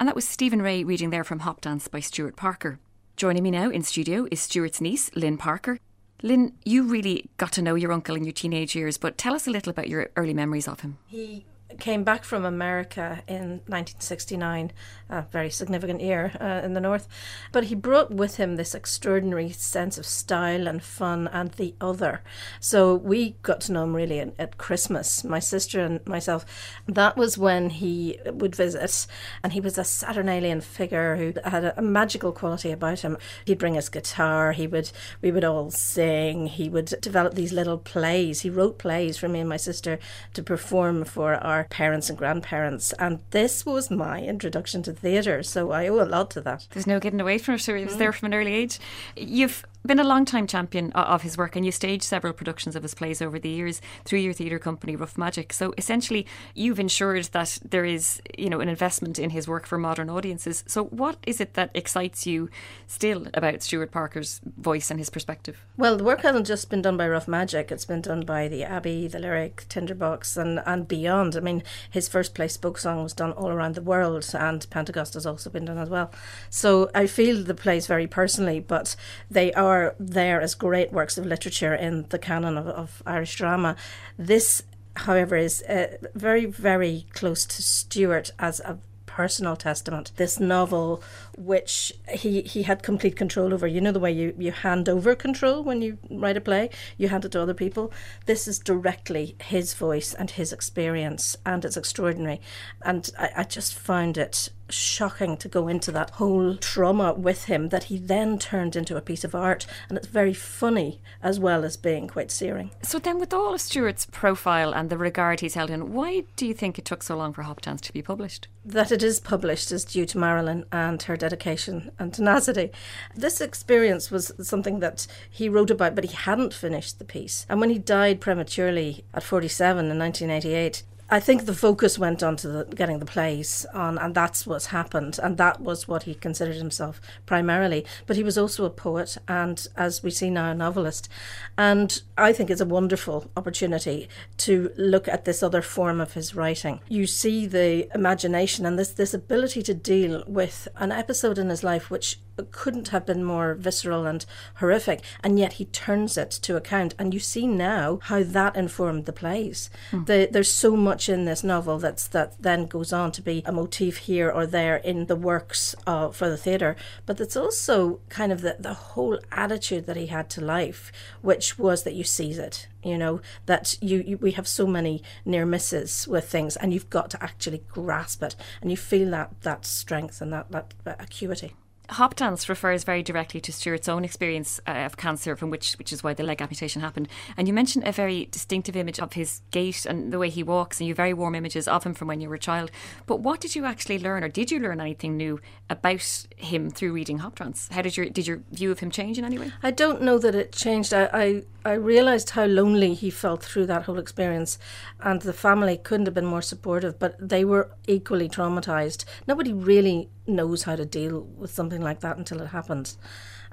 And 0.00 0.08
that 0.08 0.16
was 0.16 0.26
Stephen 0.28 0.60
Rea 0.60 0.82
reading 0.82 1.10
there 1.10 1.24
from 1.24 1.40
Hopdance 1.40 1.88
by 1.88 2.00
Stewart 2.00 2.34
Parker. 2.34 2.80
Joining 3.16 3.44
me 3.44 3.50
now 3.50 3.70
in 3.70 3.82
studio 3.82 4.28
is 4.30 4.40
Stewart's 4.40 4.78
niece, 4.78 5.10
Lynn 5.14 5.38
Parker. 5.38 5.78
Lynn, 6.22 6.52
you 6.66 6.82
really 6.82 7.30
got 7.38 7.50
to 7.52 7.62
know 7.62 7.74
your 7.74 7.90
uncle 7.90 8.14
in 8.14 8.24
your 8.24 8.32
teenage 8.34 8.76
years, 8.76 8.98
but 8.98 9.16
tell 9.16 9.34
us 9.34 9.46
a 9.46 9.50
little 9.50 9.70
about 9.70 9.88
your 9.88 10.10
early 10.16 10.34
memories 10.34 10.68
of 10.68 10.80
him. 10.80 10.98
He 11.06 11.46
came 11.78 12.04
back 12.04 12.24
from 12.24 12.44
America 12.44 13.22
in 13.26 13.60
1969, 13.66 14.72
a 15.08 15.22
very 15.22 15.50
significant 15.50 16.00
year 16.00 16.32
uh, 16.40 16.64
in 16.64 16.74
the 16.74 16.80
North. 16.80 17.08
But 17.52 17.64
he 17.64 17.74
brought 17.74 18.10
with 18.10 18.36
him 18.36 18.56
this 18.56 18.74
extraordinary 18.74 19.50
sense 19.50 19.98
of 19.98 20.06
style 20.06 20.66
and 20.66 20.82
fun 20.82 21.28
and 21.32 21.50
the 21.52 21.74
other. 21.80 22.22
So 22.60 22.94
we 22.94 23.36
got 23.42 23.60
to 23.62 23.72
know 23.72 23.84
him 23.84 23.96
really 23.96 24.20
at, 24.20 24.34
at 24.38 24.58
Christmas, 24.58 25.24
my 25.24 25.38
sister 25.38 25.80
and 25.80 26.06
myself. 26.06 26.46
That 26.86 27.16
was 27.16 27.36
when 27.36 27.70
he 27.70 28.18
would 28.26 28.54
visit, 28.54 29.06
and 29.42 29.52
he 29.52 29.60
was 29.60 29.78
a 29.78 29.84
Saturnalian 29.84 30.60
figure 30.60 31.16
who 31.16 31.32
had 31.44 31.64
a, 31.64 31.78
a 31.78 31.82
magical 31.82 32.32
quality 32.32 32.70
about 32.70 33.00
him. 33.00 33.18
He'd 33.44 33.58
bring 33.58 33.74
his 33.74 33.88
guitar, 33.88 34.52
he 34.52 34.66
would, 34.66 34.90
we 35.20 35.32
would 35.32 35.44
all 35.44 35.70
sing, 35.70 36.46
he 36.46 36.68
would 36.68 36.94
develop 37.00 37.34
these 37.34 37.52
little 37.52 37.78
plays. 37.78 38.40
He 38.42 38.50
wrote 38.50 38.78
plays 38.78 39.18
for 39.18 39.28
me 39.28 39.40
and 39.40 39.48
my 39.48 39.56
sister 39.56 39.98
to 40.34 40.42
perform 40.42 41.04
for 41.04 41.34
our 41.34 41.55
parents 41.64 42.08
and 42.08 42.18
grandparents. 42.18 42.92
And 42.98 43.20
this 43.30 43.66
was 43.66 43.90
my 43.90 44.22
introduction 44.22 44.82
to 44.84 44.92
theatre, 44.92 45.42
so 45.42 45.72
I 45.72 45.88
owe 45.88 46.02
a 46.02 46.04
lot 46.04 46.30
to 46.32 46.40
that. 46.42 46.66
There's 46.70 46.86
no 46.86 47.00
getting 47.00 47.20
away 47.20 47.38
from 47.38 47.54
it. 47.54 47.60
So 47.60 47.74
he 47.74 47.84
was 47.84 47.94
mm. 47.94 47.98
there 47.98 48.12
from 48.12 48.26
an 48.26 48.34
early 48.34 48.54
age. 48.54 48.78
You've 49.16 49.64
been 49.86 49.98
a 49.98 50.04
long 50.04 50.24
time 50.24 50.46
champion 50.46 50.92
of 50.92 51.22
his 51.22 51.36
work 51.36 51.56
and 51.56 51.64
you 51.64 51.72
staged 51.72 52.04
several 52.04 52.32
productions 52.32 52.74
of 52.76 52.82
his 52.82 52.94
plays 52.94 53.20
over 53.20 53.38
the 53.38 53.48
years 53.48 53.80
through 54.04 54.20
your 54.20 54.32
theatre 54.32 54.58
company 54.58 54.96
Rough 54.96 55.18
Magic. 55.18 55.52
So 55.52 55.74
essentially 55.76 56.26
you've 56.54 56.80
ensured 56.80 57.24
that 57.26 57.58
there 57.68 57.84
is 57.84 58.20
you 58.38 58.48
know 58.48 58.60
an 58.60 58.68
investment 58.68 59.18
in 59.18 59.30
his 59.30 59.46
work 59.46 59.66
for 59.66 59.78
modern 59.78 60.08
audiences. 60.08 60.64
So 60.66 60.84
what 60.84 61.18
is 61.26 61.40
it 61.40 61.54
that 61.54 61.70
excites 61.74 62.26
you 62.26 62.48
still 62.86 63.26
about 63.34 63.62
Stewart 63.62 63.90
Parker's 63.90 64.40
voice 64.56 64.90
and 64.90 64.98
his 64.98 65.10
perspective? 65.10 65.64
Well 65.76 65.96
the 65.96 66.04
work 66.04 66.22
hasn't 66.22 66.46
just 66.46 66.70
been 66.70 66.82
done 66.82 66.96
by 66.96 67.08
Rough 67.08 67.28
Magic. 67.28 67.70
It's 67.70 67.84
been 67.84 68.00
done 68.00 68.22
by 68.22 68.48
the 68.48 68.64
Abbey 68.64 69.08
the 69.08 69.18
Lyric 69.18 69.66
Tinderbox 69.68 70.36
and, 70.36 70.62
and 70.64 70.88
beyond. 70.88 71.36
I 71.36 71.40
mean 71.40 71.62
his 71.90 72.08
first 72.08 72.34
play 72.34 72.48
Spokesong 72.48 73.02
was 73.02 73.12
done 73.12 73.32
all 73.32 73.50
around 73.50 73.74
the 73.74 73.82
world 73.82 74.28
and 74.34 74.68
Pentecost 74.70 75.14
has 75.14 75.26
also 75.26 75.50
been 75.50 75.66
done 75.66 75.78
as 75.78 75.90
well. 75.90 76.10
So 76.50 76.90
I 76.94 77.06
feel 77.06 77.42
the 77.42 77.54
plays 77.54 77.86
very 77.86 78.06
personally 78.06 78.60
but 78.60 78.96
they 79.30 79.52
are 79.52 79.75
are 79.76 79.94
there 79.98 80.40
as 80.40 80.54
great 80.54 80.92
works 80.92 81.18
of 81.18 81.26
literature 81.26 81.74
in 81.74 82.06
the 82.08 82.18
canon 82.18 82.56
of, 82.58 82.66
of 82.66 83.02
Irish 83.06 83.36
drama. 83.36 83.76
This, 84.18 84.62
however, 84.94 85.36
is 85.36 85.62
uh, 85.62 85.96
very, 86.14 86.46
very 86.46 87.06
close 87.12 87.44
to 87.46 87.62
Stewart 87.62 88.32
as 88.38 88.60
a 88.60 88.78
personal 89.16 89.56
testament. 89.56 90.12
This 90.16 90.38
novel, 90.38 91.02
which 91.38 91.92
he, 92.10 92.42
he 92.42 92.64
had 92.64 92.82
complete 92.82 93.16
control 93.16 93.54
over. 93.54 93.66
You 93.66 93.80
know 93.80 93.92
the 93.92 93.98
way 94.06 94.12
you, 94.12 94.34
you 94.38 94.52
hand 94.52 94.90
over 94.90 95.14
control 95.14 95.64
when 95.64 95.80
you 95.80 95.96
write 96.10 96.36
a 96.36 96.40
play, 96.40 96.68
you 96.98 97.08
hand 97.08 97.24
it 97.24 97.32
to 97.32 97.40
other 97.40 97.54
people. 97.54 97.90
This 98.26 98.46
is 98.46 98.58
directly 98.58 99.34
his 99.40 99.72
voice 99.72 100.12
and 100.12 100.30
his 100.30 100.52
experience, 100.52 101.34
and 101.46 101.64
it's 101.64 101.78
extraordinary. 101.78 102.42
And 102.82 103.10
I, 103.18 103.30
I 103.36 103.44
just 103.44 103.74
found 103.74 104.18
it 104.18 104.50
shocking 104.68 105.36
to 105.36 105.48
go 105.48 105.68
into 105.68 105.92
that 105.92 106.10
whole 106.10 106.56
trauma 106.56 107.12
with 107.12 107.44
him 107.44 107.68
that 107.70 107.84
he 107.84 107.98
then 107.98 108.38
turned 108.38 108.76
into 108.76 108.96
a 108.96 109.00
piece 109.00 109.24
of 109.24 109.34
art. 109.34 109.66
And 109.88 109.96
it's 109.96 110.06
very 110.06 110.34
funny 110.34 111.00
as 111.22 111.38
well 111.38 111.64
as 111.64 111.76
being 111.76 112.08
quite 112.08 112.30
searing. 112.30 112.70
So, 112.82 112.98
then, 112.98 113.18
with 113.18 113.32
all 113.32 113.54
of 113.54 113.60
Stewart's 113.60 114.06
profile 114.06 114.72
and 114.72 114.90
the 114.90 114.98
regard 114.98 115.40
he's 115.40 115.54
held 115.54 115.70
in, 115.70 115.92
why 115.92 116.24
do 116.36 116.46
you 116.46 116.54
think 116.54 116.78
it 116.78 116.84
took 116.84 117.02
so 117.02 117.16
long 117.16 117.32
for 117.32 117.42
Hopdance 117.42 117.80
to 117.82 117.92
be 117.92 118.02
published? 118.02 118.48
That 118.64 118.90
it 118.90 119.02
is 119.02 119.20
published 119.20 119.70
is 119.70 119.84
due 119.84 120.06
to 120.06 120.18
Marilyn 120.18 120.64
and 120.72 121.00
her 121.02 121.16
dedication 121.16 121.90
and 121.98 122.12
tenacity. 122.12 122.70
This 123.14 123.40
experience 123.40 124.10
was 124.10 124.32
something 124.42 124.80
that 124.80 125.06
he 125.30 125.48
wrote 125.48 125.70
about, 125.70 125.94
but 125.94 126.04
he 126.04 126.14
hadn't 126.14 126.54
finished 126.54 126.98
the 126.98 127.04
piece. 127.04 127.46
And 127.48 127.60
when 127.60 127.70
he 127.70 127.78
died 127.78 128.20
prematurely 128.20 129.04
at 129.14 129.22
47 129.22 129.90
in 129.90 129.98
1988, 129.98 130.82
I 131.08 131.20
think 131.20 131.46
the 131.46 131.54
focus 131.54 131.98
went 131.98 132.22
on 132.22 132.34
to 132.36 132.48
the, 132.48 132.64
getting 132.64 132.98
the 132.98 133.06
plays 133.06 133.64
on, 133.72 133.96
and 133.96 134.14
that's 134.14 134.46
what's 134.46 134.66
happened, 134.66 135.20
and 135.22 135.36
that 135.36 135.60
was 135.60 135.86
what 135.86 136.02
he 136.02 136.14
considered 136.14 136.56
himself 136.56 137.00
primarily. 137.26 137.86
But 138.06 138.16
he 138.16 138.24
was 138.24 138.36
also 138.36 138.64
a 138.64 138.70
poet, 138.70 139.16
and 139.28 139.66
as 139.76 140.02
we 140.02 140.10
see 140.10 140.30
now, 140.30 140.50
a 140.50 140.54
novelist. 140.54 141.08
And 141.56 142.02
I 142.18 142.32
think 142.32 142.50
it's 142.50 142.60
a 142.60 142.66
wonderful 142.66 143.30
opportunity 143.36 144.08
to 144.38 144.72
look 144.76 145.06
at 145.06 145.24
this 145.24 145.44
other 145.44 145.62
form 145.62 146.00
of 146.00 146.14
his 146.14 146.34
writing. 146.34 146.80
You 146.88 147.06
see 147.06 147.46
the 147.46 147.88
imagination 147.94 148.66
and 148.66 148.78
this 148.78 148.90
this 148.90 149.14
ability 149.14 149.62
to 149.62 149.74
deal 149.74 150.24
with 150.26 150.66
an 150.76 150.90
episode 150.90 151.38
in 151.38 151.48
his 151.48 151.62
life 151.62 151.90
which 151.90 152.18
couldn't 152.50 152.88
have 152.88 153.06
been 153.06 153.24
more 153.24 153.54
visceral 153.54 154.06
and 154.06 154.24
horrific, 154.56 155.02
and 155.22 155.38
yet 155.38 155.54
he 155.54 155.64
turns 155.66 156.16
it 156.16 156.30
to 156.30 156.56
account. 156.56 156.94
And 156.98 157.14
you 157.14 157.20
see 157.20 157.46
now 157.46 157.98
how 158.04 158.22
that 158.22 158.56
informed 158.56 159.06
the 159.06 159.12
plays. 159.12 159.70
Mm. 159.90 160.06
The, 160.06 160.28
there's 160.30 160.52
so 160.52 160.76
much 160.76 161.08
in 161.08 161.24
this 161.24 161.42
novel 161.44 161.78
that's 161.78 162.06
that 162.08 162.40
then 162.40 162.66
goes 162.66 162.92
on 162.92 163.12
to 163.12 163.22
be 163.22 163.42
a 163.44 163.52
motif 163.52 163.98
here 163.98 164.30
or 164.30 164.46
there 164.46 164.76
in 164.76 165.06
the 165.06 165.16
works 165.16 165.74
uh, 165.86 166.10
for 166.10 166.28
the 166.28 166.36
theatre, 166.36 166.76
but 167.06 167.20
it's 167.20 167.36
also 167.36 168.00
kind 168.08 168.32
of 168.32 168.40
the, 168.42 168.56
the 168.58 168.74
whole 168.74 169.18
attitude 169.32 169.86
that 169.86 169.96
he 169.96 170.06
had 170.06 170.28
to 170.30 170.40
life, 170.40 170.92
which 171.22 171.58
was 171.58 171.82
that 171.82 171.94
you 171.94 172.04
seize 172.04 172.38
it. 172.38 172.68
You 172.82 172.96
know 172.96 173.20
that 173.46 173.76
you, 173.80 174.04
you 174.06 174.16
we 174.18 174.30
have 174.32 174.46
so 174.46 174.64
many 174.66 175.02
near 175.24 175.44
misses 175.44 176.06
with 176.06 176.28
things, 176.28 176.56
and 176.56 176.72
you've 176.72 176.90
got 176.90 177.10
to 177.10 177.22
actually 177.22 177.64
grasp 177.68 178.22
it, 178.22 178.36
and 178.60 178.70
you 178.70 178.76
feel 178.76 179.10
that 179.10 179.40
that 179.42 179.66
strength 179.66 180.20
and 180.20 180.32
that 180.32 180.52
that, 180.52 180.74
that 180.84 181.02
acuity. 181.02 181.54
Hopdance 181.90 182.48
refers 182.48 182.84
very 182.84 183.02
directly 183.02 183.40
to 183.40 183.52
Stewart's 183.52 183.88
own 183.88 184.04
experience 184.04 184.60
uh, 184.66 184.72
of 184.72 184.96
cancer, 184.96 185.36
from 185.36 185.50
which 185.50 185.74
which 185.74 185.92
is 185.92 186.02
why 186.02 186.14
the 186.14 186.22
leg 186.22 186.42
amputation 186.42 186.82
happened. 186.82 187.08
And 187.36 187.46
you 187.46 187.54
mentioned 187.54 187.86
a 187.86 187.92
very 187.92 188.26
distinctive 188.26 188.76
image 188.76 188.98
of 188.98 189.12
his 189.14 189.42
gait 189.50 189.86
and 189.86 190.12
the 190.12 190.18
way 190.18 190.28
he 190.28 190.42
walks, 190.42 190.80
and 190.80 190.88
you 190.88 190.94
very 190.94 191.14
warm 191.14 191.34
images 191.34 191.68
of 191.68 191.84
him 191.84 191.94
from 191.94 192.08
when 192.08 192.20
you 192.20 192.28
were 192.28 192.34
a 192.34 192.38
child. 192.38 192.70
But 193.06 193.20
what 193.20 193.40
did 193.40 193.54
you 193.54 193.64
actually 193.64 193.98
learn, 193.98 194.24
or 194.24 194.28
did 194.28 194.50
you 194.50 194.58
learn 194.58 194.80
anything 194.80 195.16
new 195.16 195.40
about 195.70 196.26
him 196.36 196.70
through 196.70 196.92
reading 196.92 197.18
Hopdance? 197.18 197.72
How 197.72 197.82
did 197.82 197.96
your 197.96 198.06
did 198.06 198.26
your 198.26 198.42
view 198.50 198.70
of 198.70 198.80
him 198.80 198.90
change 198.90 199.18
in 199.18 199.24
any 199.24 199.38
way? 199.38 199.52
I 199.62 199.70
don't 199.70 200.02
know 200.02 200.18
that 200.18 200.34
it 200.34 200.52
changed. 200.52 200.92
I 200.92 201.08
I, 201.12 201.42
I 201.64 201.72
realised 201.74 202.30
how 202.30 202.46
lonely 202.46 202.94
he 202.94 203.10
felt 203.10 203.42
through 203.42 203.66
that 203.66 203.84
whole 203.84 203.98
experience, 203.98 204.58
and 205.00 205.22
the 205.22 205.32
family 205.32 205.76
couldn't 205.76 206.06
have 206.06 206.14
been 206.14 206.26
more 206.26 206.42
supportive. 206.42 206.98
But 206.98 207.16
they 207.18 207.44
were 207.44 207.70
equally 207.86 208.28
traumatised. 208.28 209.04
Nobody 209.26 209.52
really 209.52 210.10
knows 210.26 210.64
how 210.64 210.74
to 210.74 210.84
deal 210.84 211.20
with 211.20 211.52
something 211.52 211.75
like 211.82 212.00
that 212.00 212.16
until 212.16 212.40
it 212.40 212.48
happens. 212.48 212.98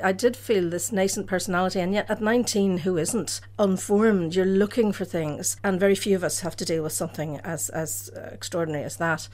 I 0.01 0.11
did 0.11 0.35
feel 0.35 0.69
this 0.69 0.91
nascent 0.91 1.27
personality, 1.27 1.79
and 1.79 1.93
yet 1.93 2.09
at 2.09 2.21
19, 2.21 2.79
who 2.79 2.97
isn't 2.97 3.41
unformed? 3.59 4.35
You're 4.35 4.45
looking 4.45 4.91
for 4.91 5.05
things, 5.05 5.57
and 5.63 5.79
very 5.79 5.95
few 5.95 6.15
of 6.15 6.23
us 6.23 6.39
have 6.39 6.55
to 6.57 6.65
deal 6.65 6.83
with 6.83 6.93
something 6.93 7.39
as 7.41 7.69
as 7.69 8.09
uh, 8.15 8.29
extraordinary 8.31 8.83
as 8.83 8.97
that. 8.97 9.27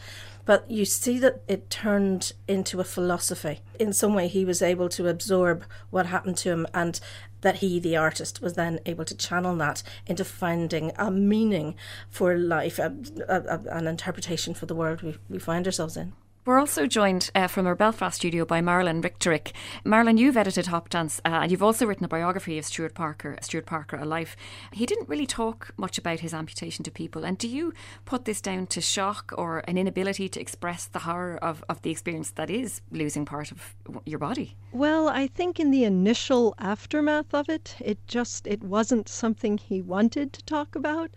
But 0.46 0.70
you 0.70 0.84
see 0.84 1.20
that 1.20 1.42
it 1.48 1.70
turned 1.70 2.34
into 2.48 2.80
a 2.80 2.84
philosophy. 2.84 3.62
In 3.80 3.94
some 3.94 4.14
way, 4.14 4.28
he 4.28 4.44
was 4.44 4.62
able 4.62 4.90
to 4.90 5.08
absorb 5.08 5.64
what 5.92 6.08
happened 6.08 6.38
to 6.38 6.50
him, 6.50 6.68
and 6.74 7.00
that 7.42 7.58
he, 7.58 7.80
the 7.80 7.96
artist, 7.96 8.42
was 8.42 8.54
then 8.54 8.80
able 8.86 9.06
to 9.06 9.16
channel 9.16 9.56
that 9.58 9.82
into 10.08 10.26
finding 10.26 10.92
a 10.98 11.10
meaning 11.10 11.76
for 12.10 12.38
life, 12.38 12.80
a, 12.80 12.94
a, 13.28 13.60
an 13.78 13.88
interpretation 13.88 14.54
for 14.54 14.66
the 14.66 14.76
world 14.76 15.02
we, 15.02 15.18
we 15.30 15.40
find 15.40 15.66
ourselves 15.66 15.96
in. 15.96 16.14
We're 16.46 16.58
also 16.58 16.88
joined 16.88 17.30
uh, 17.36 17.48
from 17.48 17.68
our 17.68 17.76
Belfast 17.76 18.16
studio 18.16 18.46
by 18.46 18.62
Marilyn 18.62 19.02
Richtarik. 19.02 19.52
Marilyn, 19.84 20.18
you've 20.18 20.38
edited 20.38 20.68
Hopdance 20.68 21.20
uh, 21.26 21.42
and 21.44 21.52
you've 21.52 21.62
also 21.62 21.86
written 21.86 22.06
a 22.06 22.08
biography 22.08 22.58
of 22.58 22.66
Stewart 22.66 22.94
Parker, 22.94 23.38
Stewart 23.42 23.66
Parker, 23.66 23.98
A 23.98 24.06
Life. 24.06 24.38
He 24.72 24.86
didn't 24.86 25.10
really 25.10 25.28
talk 25.28 25.72
much 25.76 25.98
about 25.98 26.22
his 26.22 26.34
amputation 26.34 26.84
to 26.86 26.92
people. 26.92 27.26
And 27.26 27.38
do 27.38 27.48
you 27.48 27.74
put 28.06 28.24
this 28.24 28.40
down 28.40 28.68
to 28.68 28.80
shock 28.80 29.34
or 29.38 29.60
an 29.68 29.78
inability 29.78 30.30
to 30.30 30.40
express 30.40 30.86
the 30.86 31.00
horror 31.00 31.38
of, 31.42 31.64
of 31.68 31.82
the 31.82 31.92
experience 31.92 32.32
that 32.32 32.50
is 32.50 32.82
losing 32.90 33.26
part 33.26 33.52
of 33.52 33.76
your 34.06 34.20
body? 34.20 34.56
Well, 34.72 35.10
I 35.10 35.28
think 35.28 35.60
in 35.60 35.72
the 35.72 35.84
initial 35.84 36.56
aftermath 36.58 37.34
of 37.34 37.50
it, 37.50 37.76
it 37.82 38.00
just 38.08 38.48
it 38.48 38.64
wasn't 38.64 39.10
something 39.10 39.58
he 39.58 39.82
wanted 39.82 40.32
to 40.34 40.44
talk 40.46 40.76
about. 40.76 41.12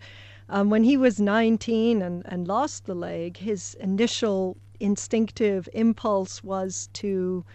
Um, 0.49 0.69
when 0.69 0.83
he 0.83 0.97
was 0.97 1.21
19 1.21 2.01
and, 2.01 2.23
and 2.25 2.47
lost 2.47 2.85
the 2.85 2.93
leg, 2.93 3.37
his 3.37 3.75
initial 3.79 4.57
instinctive 4.79 5.69
impulse 5.73 6.43
was 6.43 6.89
to 6.93 7.45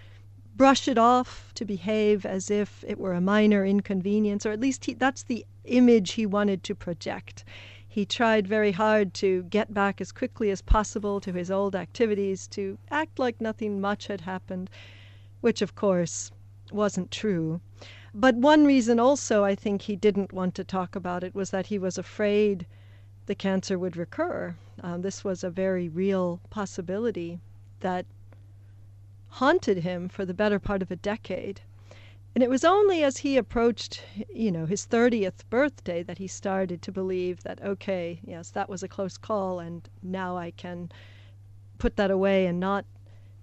brush 0.56 0.88
it 0.88 0.98
off, 0.98 1.52
to 1.54 1.64
behave 1.64 2.26
as 2.26 2.50
if 2.50 2.84
it 2.86 2.98
were 2.98 3.12
a 3.12 3.20
minor 3.20 3.64
inconvenience, 3.64 4.44
or 4.44 4.50
at 4.50 4.60
least 4.60 4.84
he, 4.86 4.94
that's 4.94 5.22
the 5.22 5.46
image 5.64 6.12
he 6.12 6.26
wanted 6.26 6.64
to 6.64 6.74
project. 6.74 7.44
He 7.86 8.04
tried 8.04 8.46
very 8.46 8.72
hard 8.72 9.14
to 9.14 9.44
get 9.44 9.72
back 9.72 10.00
as 10.00 10.12
quickly 10.12 10.50
as 10.50 10.60
possible 10.62 11.20
to 11.20 11.32
his 11.32 11.50
old 11.50 11.74
activities, 11.74 12.46
to 12.48 12.76
act 12.90 13.18
like 13.18 13.40
nothing 13.40 13.80
much 13.80 14.08
had 14.08 14.22
happened, 14.22 14.68
which, 15.40 15.62
of 15.62 15.74
course, 15.74 16.30
wasn't 16.72 17.10
true. 17.10 17.60
But 18.14 18.34
one 18.34 18.64
reason 18.64 18.98
also 18.98 19.44
I 19.44 19.54
think 19.54 19.82
he 19.82 19.96
didn't 19.96 20.32
want 20.32 20.54
to 20.56 20.64
talk 20.64 20.96
about 20.96 21.22
it 21.22 21.34
was 21.34 21.50
that 21.50 21.66
he 21.66 21.78
was 21.78 21.98
afraid 21.98 22.66
the 23.26 23.34
cancer 23.34 23.78
would 23.78 23.96
recur. 23.96 24.56
Um, 24.82 25.02
this 25.02 25.24
was 25.24 25.42
a 25.42 25.50
very 25.50 25.88
real 25.88 26.40
possibility 26.50 27.40
that 27.80 28.06
haunted 29.28 29.78
him 29.78 30.08
for 30.08 30.24
the 30.24 30.34
better 30.34 30.58
part 30.58 30.82
of 30.82 30.90
a 30.90 30.96
decade. 30.96 31.60
And 32.34 32.44
it 32.44 32.50
was 32.50 32.64
only 32.64 33.02
as 33.02 33.18
he 33.18 33.36
approached, 33.36 34.04
you 34.32 34.52
know, 34.52 34.66
his 34.66 34.86
30th 34.86 35.48
birthday 35.50 36.02
that 36.04 36.18
he 36.18 36.28
started 36.28 36.82
to 36.82 36.92
believe 36.92 37.42
that, 37.42 37.60
okay, 37.62 38.20
yes, 38.24 38.50
that 38.50 38.68
was 38.68 38.82
a 38.82 38.88
close 38.88 39.16
call, 39.16 39.58
and 39.58 39.88
now 40.02 40.36
I 40.36 40.52
can 40.52 40.92
put 41.78 41.96
that 41.96 42.10
away 42.10 42.46
and 42.46 42.60
not 42.60 42.84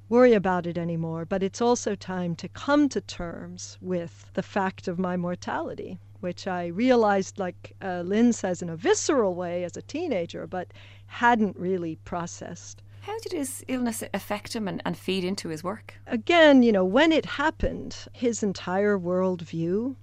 worry 0.07 0.33
about 0.33 0.65
it 0.65 0.77
anymore. 0.77 1.25
But 1.25 1.43
it's 1.43 1.61
also 1.61 1.95
time 1.95 2.35
to 2.37 2.47
come 2.47 2.87
to 2.89 3.01
terms 3.01 3.77
with 3.81 4.31
the 4.33 4.43
fact 4.43 4.87
of 4.87 4.99
my 4.99 5.17
mortality, 5.17 5.99
which 6.25 6.47
I 6.47 6.65
realized, 6.65 7.38
like 7.38 7.75
uh, 7.83 8.01
Lynn 8.01 8.33
says, 8.33 8.63
in 8.63 8.69
a 8.69 8.75
visceral 8.75 9.35
way 9.35 9.63
as 9.63 9.77
a 9.77 9.83
teenager, 9.83 10.47
but 10.47 10.73
hadn't 11.05 11.55
really 11.55 11.97
processed. 11.97 12.81
How 13.01 13.19
did 13.19 13.31
his 13.31 13.63
illness 13.67 14.03
affect 14.11 14.55
him 14.55 14.67
and, 14.67 14.81
and 14.83 14.97
feed 14.97 15.23
into 15.23 15.49
his 15.49 15.63
work? 15.63 15.93
Again, 16.07 16.63
you 16.63 16.71
know, 16.71 16.83
when 16.83 17.11
it 17.11 17.27
happened, 17.27 17.95
his 18.11 18.41
entire 18.41 18.97
worldview, 18.97 19.95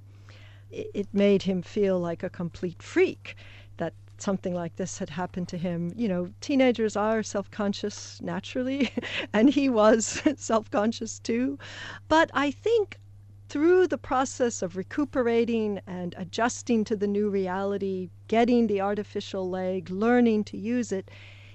it, 0.71 0.91
it 0.95 1.09
made 1.13 1.43
him 1.43 1.61
feel 1.61 1.99
like 1.99 2.23
a 2.23 2.31
complete 2.31 2.81
freak 2.81 3.35
that 3.79 3.95
something 4.19 4.55
like 4.55 4.77
this 4.77 4.99
had 4.99 5.11
happened 5.11 5.49
to 5.49 5.59
him. 5.59 5.93
You 5.97 6.07
know, 6.07 6.29
teenagers 6.41 6.95
are 6.95 7.25
self 7.25 7.51
conscious 7.51 8.23
naturally, 8.23 8.93
and 9.33 9.51
he 9.51 9.69
was 9.69 10.23
self 10.37 10.71
conscious 10.71 11.19
too. 11.19 11.59
But 12.07 12.31
I 12.33 12.53
think 12.53 13.01
through 13.53 13.87
the 13.87 13.99
process 13.99 14.63
of 14.63 14.79
recuperating 14.79 15.79
and 15.87 16.15
adjusting 16.17 16.85
to 16.85 16.97
the 16.97 17.07
new 17.07 17.29
reality, 17.29 18.09
getting 18.27 18.67
the 18.67 18.81
artificial 18.81 19.47
leg, 19.47 19.91
learning 19.91 20.43
to 20.43 20.57
use 20.57 20.91
it, 20.91 21.11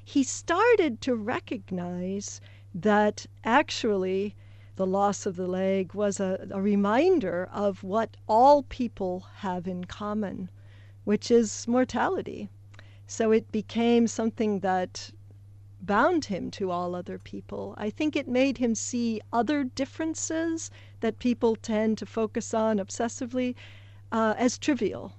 he 0.05 0.21
started 0.21 1.01
to 1.01 1.15
recognize 1.15 2.39
that 2.75 3.25
actually 3.43 4.35
the 4.75 4.85
loss 4.85 5.25
of 5.25 5.37
the 5.37 5.47
leg 5.47 5.95
was 5.95 6.19
a, 6.19 6.47
a, 6.51 6.61
reminder 6.61 7.49
of 7.51 7.83
what 7.83 8.15
all 8.27 8.61
people 8.61 9.25
have 9.37 9.65
in 9.67 9.83
common, 9.83 10.51
which 11.03 11.31
is 11.31 11.67
mortality. 11.67 12.47
So 13.07 13.31
it 13.31 13.51
became 13.51 14.05
something 14.05 14.59
that 14.59 15.09
bound 15.81 16.25
him 16.25 16.51
to 16.51 16.71
all 16.71 16.95
other 16.95 17.17
people. 17.17 17.75
I 17.77 17.89
think 17.89 18.15
it 18.15 18.27
made 18.27 18.57
him 18.57 18.75
see 18.75 19.21
other 19.31 19.63
differences 19.63 20.71
that 20.99 21.19
people 21.19 21.55
tend 21.55 21.97
to 21.99 22.05
focus 22.05 22.53
on 22.53 22.77
obsessively 22.77 23.55
uh, 24.11 24.33
as 24.37 24.57
trivial. 24.57 25.13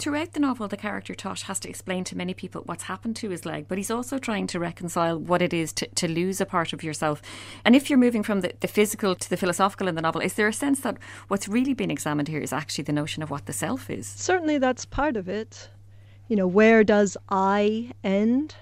Throughout 0.00 0.32
the 0.32 0.40
novel, 0.40 0.66
the 0.66 0.78
character 0.78 1.14
Tosh 1.14 1.42
has 1.42 1.60
to 1.60 1.68
explain 1.68 2.04
to 2.04 2.16
many 2.16 2.32
people 2.32 2.62
what's 2.64 2.84
happened 2.84 3.16
to 3.16 3.28
his 3.28 3.44
leg, 3.44 3.66
but 3.68 3.76
he's 3.76 3.90
also 3.90 4.18
trying 4.18 4.46
to 4.46 4.58
reconcile 4.58 5.18
what 5.18 5.42
it 5.42 5.52
is 5.52 5.74
to, 5.74 5.86
to 5.88 6.08
lose 6.08 6.40
a 6.40 6.46
part 6.46 6.72
of 6.72 6.82
yourself. 6.82 7.20
And 7.66 7.76
if 7.76 7.90
you're 7.90 7.98
moving 7.98 8.22
from 8.22 8.40
the, 8.40 8.54
the 8.60 8.66
physical 8.66 9.14
to 9.14 9.28
the 9.28 9.36
philosophical 9.36 9.88
in 9.88 9.96
the 9.96 10.00
novel, 10.00 10.22
is 10.22 10.34
there 10.34 10.48
a 10.48 10.54
sense 10.54 10.80
that 10.80 10.96
what's 11.28 11.48
really 11.48 11.74
being 11.74 11.90
examined 11.90 12.28
here 12.28 12.40
is 12.40 12.50
actually 12.50 12.84
the 12.84 12.94
notion 12.94 13.22
of 13.22 13.30
what 13.30 13.44
the 13.44 13.52
self 13.52 13.90
is? 13.90 14.06
Certainly, 14.06 14.56
that's 14.56 14.86
part 14.86 15.18
of 15.18 15.28
it. 15.28 15.68
You 16.28 16.36
know, 16.36 16.46
where 16.46 16.82
does 16.82 17.18
I 17.28 17.90
end? 18.02 18.54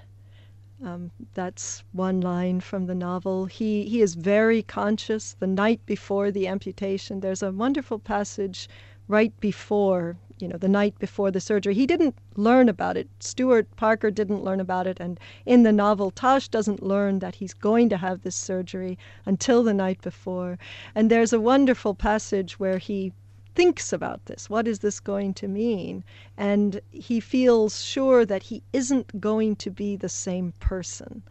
Um, 0.83 1.11
that's 1.33 1.83
one 1.91 2.21
line 2.21 2.61
from 2.61 2.85
the 2.85 2.95
novel. 2.95 3.45
He 3.45 3.83
he 3.85 4.01
is 4.01 4.15
very 4.15 4.63
conscious. 4.63 5.35
The 5.39 5.47
night 5.47 5.85
before 5.85 6.31
the 6.31 6.47
amputation, 6.47 7.19
there's 7.19 7.43
a 7.43 7.51
wonderful 7.51 7.99
passage 7.99 8.69
right 9.07 9.37
before 9.39 10.17
you 10.39 10.47
know, 10.47 10.57
the 10.57 10.69
night 10.69 10.97
before 10.99 11.31
the 11.31 11.41
surgery. 11.41 11.73
He 11.73 11.85
didn't 11.85 12.15
learn 12.35 12.69
about 12.69 12.95
it. 12.95 13.09
Stewart 13.19 13.67
Parker 13.75 14.09
didn't 14.09 14.43
learn 14.43 14.61
about 14.61 14.87
it. 14.87 14.97
And 14.99 15.19
in 15.45 15.63
the 15.63 15.73
novel, 15.73 16.11
Tosh 16.11 16.47
doesn't 16.47 16.81
learn 16.81 17.19
that 17.19 17.35
he's 17.35 17.53
going 17.53 17.89
to 17.89 17.97
have 17.97 18.21
this 18.21 18.35
surgery 18.35 18.97
until 19.25 19.63
the 19.63 19.73
night 19.73 20.01
before. 20.01 20.57
And 20.95 21.11
there's 21.11 21.33
a 21.33 21.41
wonderful 21.41 21.93
passage 21.93 22.57
where 22.57 22.77
he 22.77 23.11
thinks 23.59 23.91
about 23.91 24.25
this. 24.25 24.49
What 24.49 24.69
is 24.69 24.79
this 24.79 25.01
going 25.01 25.33
to 25.33 25.47
mean? 25.49 26.05
And 26.37 26.79
he 26.91 27.19
feels 27.19 27.83
sure 27.83 28.25
that 28.25 28.43
he 28.43 28.63
isn't 28.71 29.19
going 29.19 29.57
to 29.57 29.69
be 29.69 29.97
the 29.97 30.07
same 30.07 30.53
person 30.61 31.23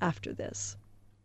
after 0.00 0.32
this 0.32 0.78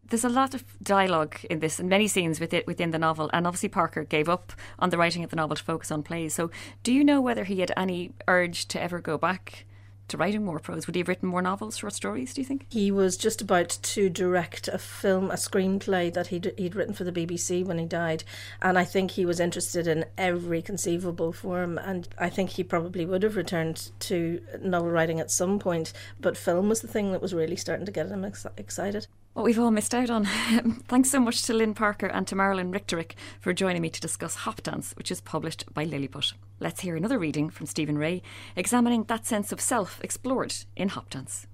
there's 0.10 0.24
a 0.24 0.30
lot 0.30 0.56
of 0.56 0.64
dialogue 0.82 1.38
in 1.52 1.60
this 1.60 1.80
and 1.80 1.88
many 1.88 2.08
scenes 2.08 2.40
with 2.40 2.52
it 2.52 2.66
within 2.66 2.90
the 2.90 2.98
novel. 2.98 3.30
And 3.32 3.46
obviously, 3.46 3.70
Parker 3.70 4.04
gave 4.04 4.28
up 4.28 4.54
on 4.80 4.90
the 4.90 4.98
writing 4.98 5.24
of 5.24 5.30
the 5.30 5.36
novel 5.36 5.56
to 5.56 5.64
focus 5.64 5.92
on 5.92 6.02
plays. 6.02 6.34
So, 6.34 6.50
do 6.82 6.92
you 6.92 7.04
know 7.04 7.22
whether 7.22 7.44
he 7.44 7.60
had 7.60 7.72
any 7.78 8.12
urge 8.28 8.68
to 8.70 8.82
ever 8.82 9.00
go 9.00 9.20
back 9.20 9.66
to 10.10 10.18
writing 10.18 10.44
more 10.44 10.60
prose? 10.60 10.88
Would 10.88 10.96
he 10.96 11.00
have 11.00 11.08
written 11.08 11.30
more 11.30 11.42
novels, 11.42 11.78
short 11.78 11.94
stories, 11.94 12.34
do 12.34 12.42
you 12.42 12.46
think? 12.46 12.66
He 12.70 12.92
was 12.92 13.18
just 13.18 13.42
about 13.42 13.70
to 13.70 14.10
direct 14.10 14.68
a 14.68 14.78
film, 14.78 15.32
a 15.32 15.36
screenplay 15.36 16.14
that 16.14 16.28
he'd, 16.28 16.54
he'd 16.58 16.76
written 16.76 16.94
for 16.94 17.04
the 17.04 17.12
BBC 17.12 17.66
when 17.66 17.78
he 17.78 17.86
died. 17.86 18.24
And 18.62 18.78
I 18.78 18.84
think 18.84 19.12
he 19.12 19.26
was 19.26 19.40
interested 19.40 19.88
in 19.88 20.06
every 20.18 20.62
conceivable 20.62 21.32
form. 21.32 21.78
And 21.78 22.08
I 22.18 22.30
think 22.30 22.52
he 22.52 22.64
probably 22.64 23.06
would 23.06 23.24
have 23.24 23.36
returned 23.36 23.92
to 24.02 24.42
novel 24.62 24.90
writing 24.90 25.20
at 25.20 25.32
some 25.32 25.60
point. 25.60 25.94
But 26.20 26.38
film 26.38 26.70
was 26.70 26.82
the 26.82 26.88
thing 26.88 27.12
that 27.12 27.22
was 27.22 27.34
really 27.34 27.56
starting 27.56 27.86
to 27.86 27.92
get 27.92 28.08
him 28.08 28.26
ex- 28.26 28.46
excited 28.58 29.08
what 29.34 29.46
we've 29.46 29.60
all 29.60 29.72
missed 29.72 29.94
out 29.94 30.10
on. 30.10 30.26
Thanks 30.88 31.10
so 31.10 31.20
much 31.20 31.44
to 31.44 31.54
Lynn 31.54 31.74
Parker 31.74 32.08
and 32.08 32.28
to 32.28 32.36
Marilyn 32.36 32.72
Richtarik 32.72 33.14
for 33.40 33.54
joining 33.54 33.82
me 33.82 33.90
to 33.90 34.02
discuss 34.02 34.38
Hopdance, 34.38 34.96
which 34.98 35.12
is 35.12 35.22
published 35.22 35.66
by 35.74 35.84
Lilliput. 35.84 36.34
Let's 36.60 36.82
hear 36.82 36.96
another 36.96 37.20
reading 37.20 37.50
from 37.50 37.66
Stephen 37.66 37.98
Rea, 37.98 38.22
examining 38.56 39.04
that 39.06 39.26
sense 39.26 39.52
of 39.52 39.62
self 39.62 40.00
explored 40.04 40.54
in 40.76 40.90
Hopdance. 40.90 41.46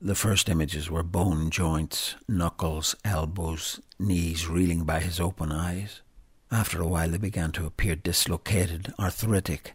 The 0.00 0.14
first 0.14 0.48
images 0.48 0.90
were 0.90 1.02
bone 1.02 1.50
joints, 1.50 2.14
knuckles, 2.28 2.94
elbows, 3.04 3.80
knees 3.98 4.46
reeling 4.46 4.84
by 4.84 5.00
his 5.00 5.18
open 5.18 5.50
eyes. 5.50 6.02
After 6.52 6.80
a 6.80 6.86
while, 6.86 7.10
they 7.10 7.18
began 7.18 7.52
to 7.52 7.66
appear 7.66 7.96
dislocated, 7.96 8.94
arthritic, 8.98 9.74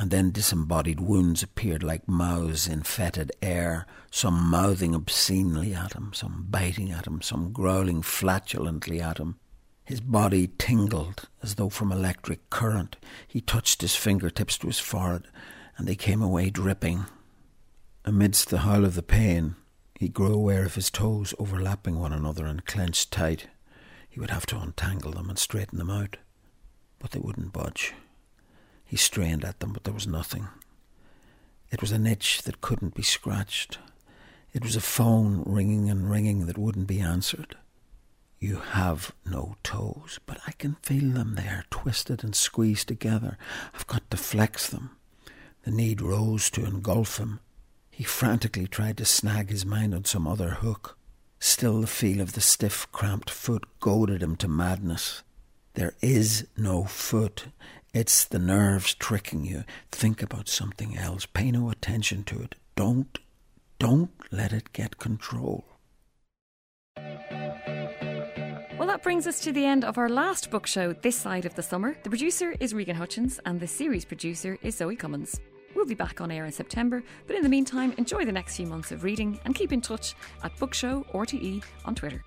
and 0.00 0.10
then 0.10 0.30
disembodied 0.30 0.98
wounds 0.98 1.42
appeared 1.42 1.82
like 1.82 2.08
mouths 2.08 2.66
in 2.66 2.82
fetid 2.82 3.30
air, 3.42 3.86
some 4.10 4.48
mouthing 4.48 4.94
obscenely 4.94 5.74
at 5.74 5.92
him, 5.92 6.10
some 6.14 6.46
biting 6.48 6.90
at 6.90 7.06
him, 7.06 7.20
some 7.20 7.52
growling 7.52 8.00
flatulently 8.00 8.98
at 8.98 9.18
him. 9.18 9.38
His 9.84 10.00
body 10.00 10.48
tingled 10.56 11.28
as 11.42 11.56
though 11.56 11.68
from 11.68 11.92
electric 11.92 12.48
current. 12.48 12.96
He 13.28 13.42
touched 13.42 13.82
his 13.82 13.94
fingertips 13.94 14.56
to 14.58 14.68
his 14.68 14.78
forehead, 14.78 15.28
and 15.76 15.86
they 15.86 15.96
came 15.96 16.22
away 16.22 16.48
dripping. 16.48 17.04
Amidst 18.06 18.48
the 18.48 18.60
howl 18.60 18.86
of 18.86 18.94
the 18.94 19.02
pain, 19.02 19.54
he 19.98 20.08
grew 20.08 20.32
aware 20.32 20.64
of 20.64 20.76
his 20.76 20.90
toes 20.90 21.34
overlapping 21.38 21.98
one 21.98 22.14
another 22.14 22.46
and 22.46 22.64
clenched 22.64 23.10
tight. 23.10 23.48
He 24.08 24.18
would 24.18 24.30
have 24.30 24.46
to 24.46 24.58
untangle 24.58 25.12
them 25.12 25.28
and 25.28 25.38
straighten 25.38 25.76
them 25.76 25.90
out, 25.90 26.16
but 26.98 27.10
they 27.10 27.20
wouldn't 27.20 27.52
budge. 27.52 27.92
He 28.90 28.96
strained 28.96 29.44
at 29.44 29.60
them, 29.60 29.72
but 29.72 29.84
there 29.84 29.94
was 29.94 30.08
nothing. 30.08 30.48
It 31.70 31.80
was 31.80 31.92
an 31.92 32.08
itch 32.08 32.42
that 32.42 32.60
couldn't 32.60 32.96
be 32.96 33.04
scratched. 33.04 33.78
It 34.52 34.64
was 34.64 34.74
a 34.74 34.80
phone 34.80 35.44
ringing 35.46 35.88
and 35.88 36.10
ringing 36.10 36.46
that 36.46 36.58
wouldn't 36.58 36.88
be 36.88 36.98
answered. 36.98 37.56
You 38.40 38.56
have 38.56 39.12
no 39.24 39.54
toes, 39.62 40.18
but 40.26 40.40
I 40.44 40.50
can 40.58 40.74
feel 40.82 41.12
them 41.12 41.36
there, 41.36 41.66
twisted 41.70 42.24
and 42.24 42.34
squeezed 42.34 42.88
together. 42.88 43.38
I've 43.72 43.86
got 43.86 44.10
to 44.10 44.16
flex 44.16 44.66
them. 44.66 44.96
The 45.62 45.70
need 45.70 46.02
rose 46.02 46.50
to 46.50 46.64
engulf 46.64 47.18
him. 47.18 47.38
He 47.92 48.02
frantically 48.02 48.66
tried 48.66 48.96
to 48.96 49.04
snag 49.04 49.50
his 49.50 49.64
mind 49.64 49.94
on 49.94 50.04
some 50.04 50.26
other 50.26 50.50
hook. 50.50 50.98
Still, 51.38 51.80
the 51.82 51.86
feel 51.86 52.20
of 52.20 52.32
the 52.32 52.40
stiff, 52.40 52.90
cramped 52.90 53.30
foot 53.30 53.66
goaded 53.78 54.20
him 54.20 54.34
to 54.38 54.48
madness. 54.48 55.22
There 55.74 55.94
is 56.02 56.48
no 56.56 56.82
foot. 56.82 57.46
It's 57.92 58.24
the 58.24 58.38
nerves 58.38 58.94
tricking 58.94 59.44
you. 59.44 59.64
Think 59.90 60.22
about 60.22 60.48
something 60.48 60.96
else. 60.96 61.26
Pay 61.26 61.50
no 61.50 61.70
attention 61.70 62.22
to 62.24 62.40
it. 62.40 62.54
Don't, 62.76 63.18
don't 63.80 64.12
let 64.30 64.52
it 64.52 64.72
get 64.72 64.98
control. 64.98 65.64
Well, 66.96 68.86
that 68.86 69.02
brings 69.02 69.26
us 69.26 69.40
to 69.40 69.50
the 69.50 69.64
end 69.64 69.84
of 69.84 69.98
our 69.98 70.08
last 70.08 70.50
book 70.50 70.68
show 70.68 70.92
this 70.92 71.16
side 71.16 71.44
of 71.44 71.56
the 71.56 71.64
summer. 71.64 71.96
The 72.04 72.10
producer 72.10 72.54
is 72.60 72.72
Regan 72.74 72.94
Hutchins 72.94 73.40
and 73.44 73.58
the 73.58 73.66
series 73.66 74.04
producer 74.04 74.56
is 74.62 74.76
Zoe 74.76 74.94
Cummins. 74.94 75.40
We'll 75.74 75.84
be 75.84 75.94
back 75.94 76.20
on 76.20 76.30
air 76.30 76.44
in 76.44 76.52
September, 76.52 77.02
but 77.26 77.34
in 77.34 77.42
the 77.42 77.48
meantime, 77.48 77.92
enjoy 77.98 78.24
the 78.24 78.32
next 78.32 78.56
few 78.56 78.66
months 78.66 78.92
of 78.92 79.02
reading 79.02 79.40
and 79.44 79.54
keep 79.54 79.72
in 79.72 79.80
touch 79.80 80.14
at 80.44 80.56
Bookshow 80.58 81.04
RTE 81.12 81.64
on 81.84 81.96
Twitter. 81.96 82.22